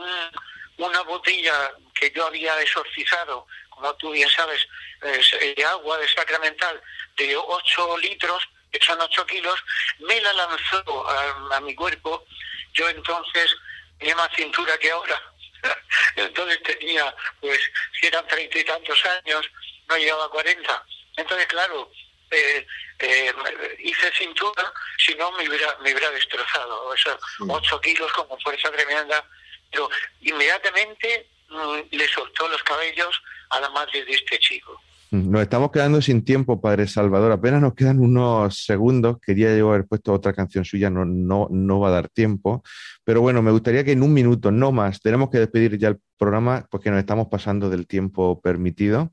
una 0.78 1.02
botella 1.04 1.72
que 1.94 2.12
yo 2.12 2.26
había 2.26 2.60
exorcizado, 2.62 3.46
como 3.70 3.96
tú 3.96 4.12
bien 4.12 4.30
sabes, 4.30 4.68
de 5.02 5.66
agua 5.66 5.98
de 6.00 6.08
sacramental 6.08 6.82
de 7.16 7.36
8 7.36 7.98
litros, 8.00 8.44
que 8.72 8.84
son 8.84 9.00
8 9.00 9.26
kilos, 9.28 9.64
me 10.00 10.20
la 10.22 10.34
lanzó 10.34 11.08
a, 11.08 11.56
a 11.56 11.62
mi 11.62 11.76
cuerpo. 11.76 12.26
Yo 12.74 12.90
entonces 12.90 13.56
tenía 14.00 14.16
más 14.16 14.30
cintura 14.36 14.78
que 14.80 14.90
ahora. 14.92 15.22
entonces 16.16 16.62
tenía, 16.64 17.14
pues, 17.42 17.60
si 18.00 18.08
eran 18.08 18.28
treinta 18.28 18.58
y 18.58 18.64
tantos 18.64 19.06
años, 19.06 19.50
no 19.88 19.98
llegaba 19.98 20.26
a 20.26 20.30
40. 20.30 20.86
Entonces, 21.18 21.48
claro, 21.48 21.92
eh, 22.32 22.66
eh, 23.00 23.34
hice 23.80 24.12
cintura, 24.14 24.74
si 24.98 25.14
no 25.16 25.32
me 25.34 25.48
hubiera, 25.48 25.78
me 25.80 25.92
hubiera 25.92 26.12
destrozado. 26.12 26.86
O 26.86 26.98
sea, 26.98 27.18
8 27.48 27.82
kilos 27.82 28.12
como 28.14 28.40
fuerza 28.40 28.72
tremenda. 28.72 29.24
Pero 29.72 29.90
inmediatamente 30.22 31.28
mm, 31.50 31.80
le 31.92 32.08
soltó 32.08 32.48
los 32.48 32.64
cabellos 32.64 33.22
a 33.50 33.60
la 33.60 33.70
madre 33.70 34.04
de 34.06 34.14
este 34.14 34.40
chico. 34.40 34.82
Nos 35.14 35.44
estamos 35.44 35.72
quedando 35.72 36.02
sin 36.02 36.24
tiempo, 36.24 36.60
Padre 36.60 36.88
Salvador. 36.88 37.32
Apenas 37.32 37.62
nos 37.62 37.76
quedan 37.76 38.00
unos 38.00 38.66
segundos. 38.66 39.18
Quería 39.24 39.56
yo 39.56 39.70
haber 39.70 39.86
puesto 39.86 40.12
otra 40.12 40.34
canción 40.34 40.66
suya, 40.66 40.90
no, 40.90 41.06
no, 41.06 41.48
no 41.52 41.80
va 41.80 41.90
a 41.90 41.92
dar 41.92 42.10
tiempo. 42.10 42.64
Pero 43.04 43.22
bueno, 43.22 43.44
me 43.44 43.52
gustaría 43.52 43.84
que 43.84 43.92
en 43.92 44.02
un 44.02 44.12
minuto, 44.12 44.50
no 44.52 44.72
más, 44.72 45.02
tenemos 45.02 45.30
que 45.30 45.38
despedir 45.38 45.78
ya 45.78 45.90
el 45.90 46.00
programa 46.18 46.66
porque 46.72 46.90
nos 46.90 46.98
estamos 46.98 47.28
pasando 47.28 47.70
del 47.70 47.86
tiempo 47.86 48.42
permitido 48.42 49.12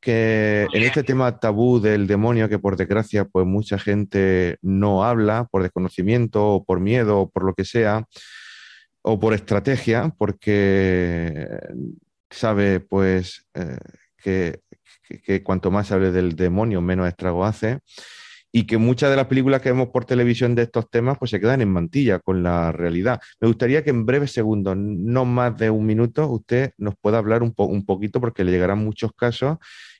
que 0.00 0.66
en 0.72 0.82
este 0.82 1.04
tema 1.04 1.38
tabú 1.38 1.80
del 1.80 2.08
demonio, 2.08 2.48
que 2.48 2.58
por 2.58 2.76
desgracia, 2.76 3.24
pues 3.24 3.46
mucha 3.46 3.78
gente 3.78 4.58
no 4.62 5.04
habla 5.04 5.46
por 5.50 5.62
desconocimiento 5.62 6.44
o 6.44 6.64
por 6.64 6.80
miedo 6.80 7.20
o 7.20 7.30
por 7.30 7.44
lo 7.44 7.54
que 7.54 7.64
sea, 7.64 8.04
o 9.02 9.20
por 9.20 9.32
estrategia, 9.32 10.12
porque 10.18 11.48
sabe 12.30 12.80
pues 12.80 13.46
eh, 13.54 13.78
que, 14.18 14.60
que, 15.24 15.42
cuanto 15.42 15.70
más 15.70 15.88
se 15.88 15.94
hable 15.94 16.12
del 16.12 16.36
demonio, 16.36 16.80
menos 16.80 17.08
estrago 17.08 17.44
hace, 17.44 17.80
y 18.52 18.64
que 18.64 18.78
muchas 18.78 19.10
de 19.10 19.16
las 19.16 19.26
películas 19.26 19.60
que 19.60 19.70
vemos 19.70 19.88
por 19.88 20.04
televisión 20.04 20.54
de 20.54 20.62
estos 20.62 20.88
temas 20.88 21.18
pues 21.18 21.30
se 21.30 21.40
quedan 21.40 21.60
en 21.60 21.70
mantilla 21.70 22.20
con 22.20 22.42
la 22.42 22.72
realidad. 22.72 23.20
Me 23.40 23.48
gustaría 23.48 23.84
que 23.84 23.90
en 23.90 24.06
breves 24.06 24.32
segundos, 24.32 24.76
no 24.76 25.24
más 25.24 25.56
de 25.58 25.68
un 25.70 25.84
minuto, 25.84 26.26
usted 26.28 26.72
nos 26.78 26.94
pueda 26.96 27.18
hablar 27.18 27.42
un, 27.42 27.52
un 27.56 27.84
poquito, 27.84 28.20
porque 28.20 28.44
le 28.44 28.52
llegarán 28.52 28.78
muchos 28.78 29.12
casos 29.12 29.58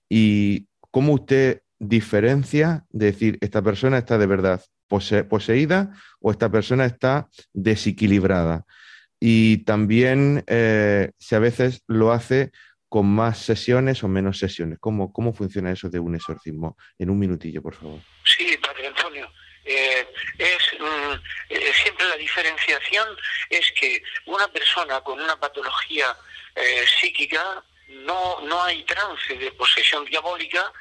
y 0.08 0.68
cómo 0.90 1.12
usted 1.14 1.60
diferencia 1.78 2.84
de 2.90 3.06
decir, 3.06 3.38
esta 3.40 3.62
persona 3.62 3.98
está 3.98 4.18
de 4.18 4.26
verdad 4.26 4.62
poseída 4.88 5.92
o 6.20 6.30
esta 6.30 6.50
persona 6.50 6.86
está 6.86 7.28
desequilibrada. 7.52 8.64
Y 9.20 9.58
también 9.58 10.44
eh, 10.46 11.10
si 11.18 11.34
a 11.34 11.38
veces 11.38 11.82
lo 11.86 12.12
hace 12.12 12.52
con 12.96 13.14
más 13.14 13.36
sesiones 13.36 14.02
o 14.04 14.08
menos 14.08 14.38
sesiones. 14.38 14.78
¿Cómo, 14.80 15.12
¿Cómo 15.12 15.34
funciona 15.34 15.70
eso 15.70 15.90
de 15.90 15.98
un 15.98 16.14
exorcismo? 16.14 16.78
En 16.98 17.10
un 17.10 17.18
minutillo, 17.18 17.60
por 17.60 17.74
favor. 17.74 18.00
Sí, 18.24 18.56
Padre 18.56 18.86
Antonio. 18.86 19.30
Eh, 19.66 20.08
es 20.38 20.80
mm, 20.80 21.12
eh, 21.50 21.72
siempre 21.74 22.08
la 22.08 22.16
diferenciación 22.16 23.06
es 23.50 23.70
que 23.78 24.02
una 24.24 24.48
persona 24.48 25.02
con 25.02 25.20
una 25.20 25.38
patología 25.38 26.16
psíquica 26.98 27.62
no, 28.06 28.40
no 28.40 28.62
hay 28.62 28.82
trance 28.84 29.34
de 29.34 29.52
posesión 29.52 30.06
diabólica 30.06 30.72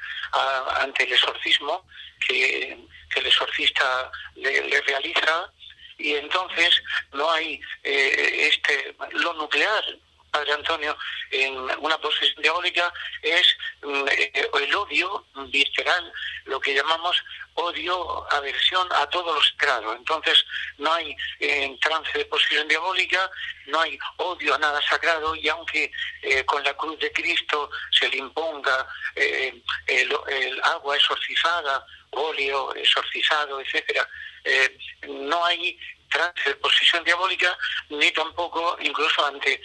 ante 0.80 1.04
el 1.04 1.12
exorcismo 1.12 1.86
que, 2.26 2.78
el 3.14 3.26
exorcista 3.26 4.10
le, 4.36 4.80
realiza 4.86 5.52
y 5.98 6.14
entonces 6.14 6.82
no 7.12 7.30
hay 7.30 7.60
eh, 7.82 8.48
este 8.50 8.96
lo 9.12 9.34
nuclear 9.34 9.84
Padre 10.36 10.52
Antonio, 10.52 10.98
en 11.30 11.56
una 11.78 11.96
posesión 11.96 12.42
diabólica 12.42 12.92
es 13.22 13.56
mm, 13.82 14.06
eh, 14.08 14.50
el 14.60 14.74
odio 14.74 15.24
visceral, 15.46 16.12
lo 16.44 16.60
que 16.60 16.74
llamamos 16.74 17.16
odio, 17.54 18.30
aversión 18.30 18.86
a 18.92 19.06
todo 19.06 19.34
lo 19.34 19.42
sagrado. 19.42 19.94
Entonces, 19.94 20.44
no 20.76 20.92
hay 20.92 21.16
en 21.40 21.78
trance 21.80 22.18
de 22.18 22.26
posesión 22.26 22.68
diabólica, 22.68 23.30
no 23.68 23.80
hay 23.80 23.98
odio 24.18 24.54
a 24.54 24.58
nada 24.58 24.82
sagrado, 24.82 25.34
y 25.34 25.48
aunque 25.48 25.90
eh, 26.20 26.44
con 26.44 26.62
la 26.62 26.74
cruz 26.74 26.98
de 26.98 27.10
Cristo 27.12 27.70
se 27.98 28.06
le 28.10 28.18
imponga 28.18 28.86
eh, 29.14 29.54
el, 29.86 30.60
agua 30.64 30.96
exorcizada, 30.96 31.82
óleo 32.10 32.74
exorcizado, 32.74 33.58
etcétera, 33.58 34.06
no 35.08 35.44
hay 35.46 35.78
trance 36.10 36.50
de 36.50 36.54
posesión 36.56 37.02
diabólica, 37.04 37.56
ni 37.88 38.10
tampoco 38.12 38.76
incluso 38.80 39.26
ante 39.26 39.60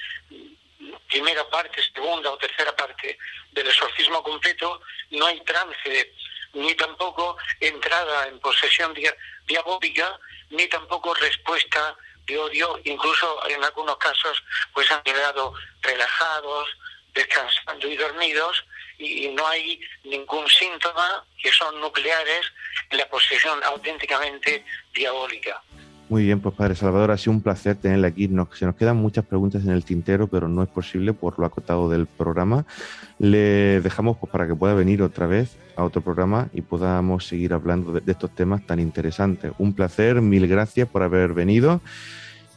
primera 1.10 1.48
parte, 1.50 1.82
segunda 1.94 2.32
o 2.32 2.38
tercera 2.38 2.76
parte 2.76 3.18
del 3.52 3.68
exorcismo 3.68 4.24
completo, 4.24 4.82
no 5.12 5.26
hay 5.26 5.40
trance, 5.42 6.14
ni 6.54 6.74
tampoco 6.76 7.38
entrada 7.60 8.28
en 8.28 8.40
posesión 8.40 8.94
diabólica, 9.48 10.20
ni 10.50 10.68
tampoco 10.68 11.14
respuesta 11.14 11.96
de 12.26 12.38
odio, 12.38 12.80
incluso 12.84 13.48
en 13.48 13.64
algunos 13.64 13.98
casos 13.98 14.44
pues 14.74 14.90
han 14.92 15.02
quedado 15.04 15.54
relajados, 15.82 16.70
descansando 17.14 17.88
y 17.88 17.98
dormidos 17.98 18.64
y 18.98 19.28
no 19.30 19.48
hay 19.48 19.82
ningún 20.04 20.48
síntoma 20.48 21.26
que 21.42 21.52
son 21.52 21.80
nucleares 21.82 22.46
en 22.90 22.98
la 23.00 23.10
posesión 23.10 23.64
auténticamente 23.64 24.64
diabólica. 24.94 25.62
Muy 26.12 26.26
bien, 26.26 26.42
pues 26.42 26.54
Padre 26.56 26.76
Salvador, 26.76 27.12
ha 27.12 27.18
sido 27.18 27.32
un 27.32 27.40
placer 27.40 27.78
tenerle 27.78 28.06
aquí. 28.06 28.30
se 28.60 28.66
nos 28.66 28.76
quedan 28.76 28.98
muchas 28.98 29.24
preguntas 29.24 29.64
en 29.64 29.70
el 29.70 29.86
tintero, 29.86 30.28
pero 30.28 30.50
no 30.50 30.62
es 30.62 30.68
posible 30.68 31.14
por 31.14 31.40
lo 31.40 31.46
acotado 31.46 31.90
del 31.90 32.06
programa. 32.06 32.66
Le 33.18 33.80
dejamos 33.80 34.18
pues, 34.18 34.30
para 34.30 34.46
que 34.46 34.54
pueda 34.54 34.74
venir 34.74 35.02
otra 35.04 35.26
vez 35.26 35.56
a 35.78 35.86
otro 35.86 36.02
programa 36.02 36.50
y 36.52 36.64
podamos 36.64 37.28
seguir 37.28 37.54
hablando 37.54 37.94
de 37.94 38.12
estos 38.12 38.30
temas 38.36 38.62
tan 38.68 38.82
interesantes. 38.82 39.54
Un 39.58 39.72
placer, 39.72 40.20
mil 40.20 40.50
gracias 40.50 40.90
por 40.90 41.02
haber 41.02 41.34
venido 41.34 41.80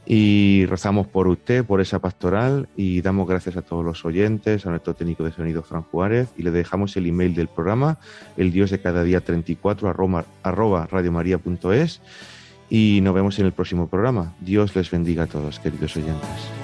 y 0.04 0.66
rezamos 0.66 1.06
por 1.06 1.28
usted, 1.28 1.64
por 1.64 1.80
esa 1.80 2.00
pastoral 2.00 2.68
y 2.74 3.02
damos 3.02 3.28
gracias 3.28 3.56
a 3.56 3.62
todos 3.62 3.84
los 3.84 4.04
oyentes, 4.04 4.66
a 4.66 4.70
nuestro 4.70 4.94
técnico 4.94 5.22
de 5.22 5.30
sonido 5.30 5.62
Fran 5.62 5.82
Juárez 5.82 6.28
y 6.36 6.42
le 6.42 6.50
dejamos 6.50 6.96
el 6.96 7.06
email 7.06 7.36
del 7.36 7.46
programa, 7.46 7.98
el 8.36 8.50
dios 8.50 8.72
de 8.72 8.80
cada 8.80 9.04
día 9.04 9.20
34 9.20 9.88
arroba, 9.88 10.24
arroba 10.42 10.88
radiomaria.es 10.90 12.00
y 12.74 13.00
nos 13.02 13.14
vemos 13.14 13.38
en 13.38 13.46
el 13.46 13.52
próximo 13.52 13.86
programa. 13.86 14.34
Dios 14.40 14.74
les 14.74 14.90
bendiga 14.90 15.22
a 15.22 15.26
todos, 15.28 15.60
queridos 15.60 15.96
oyentes. 15.96 16.63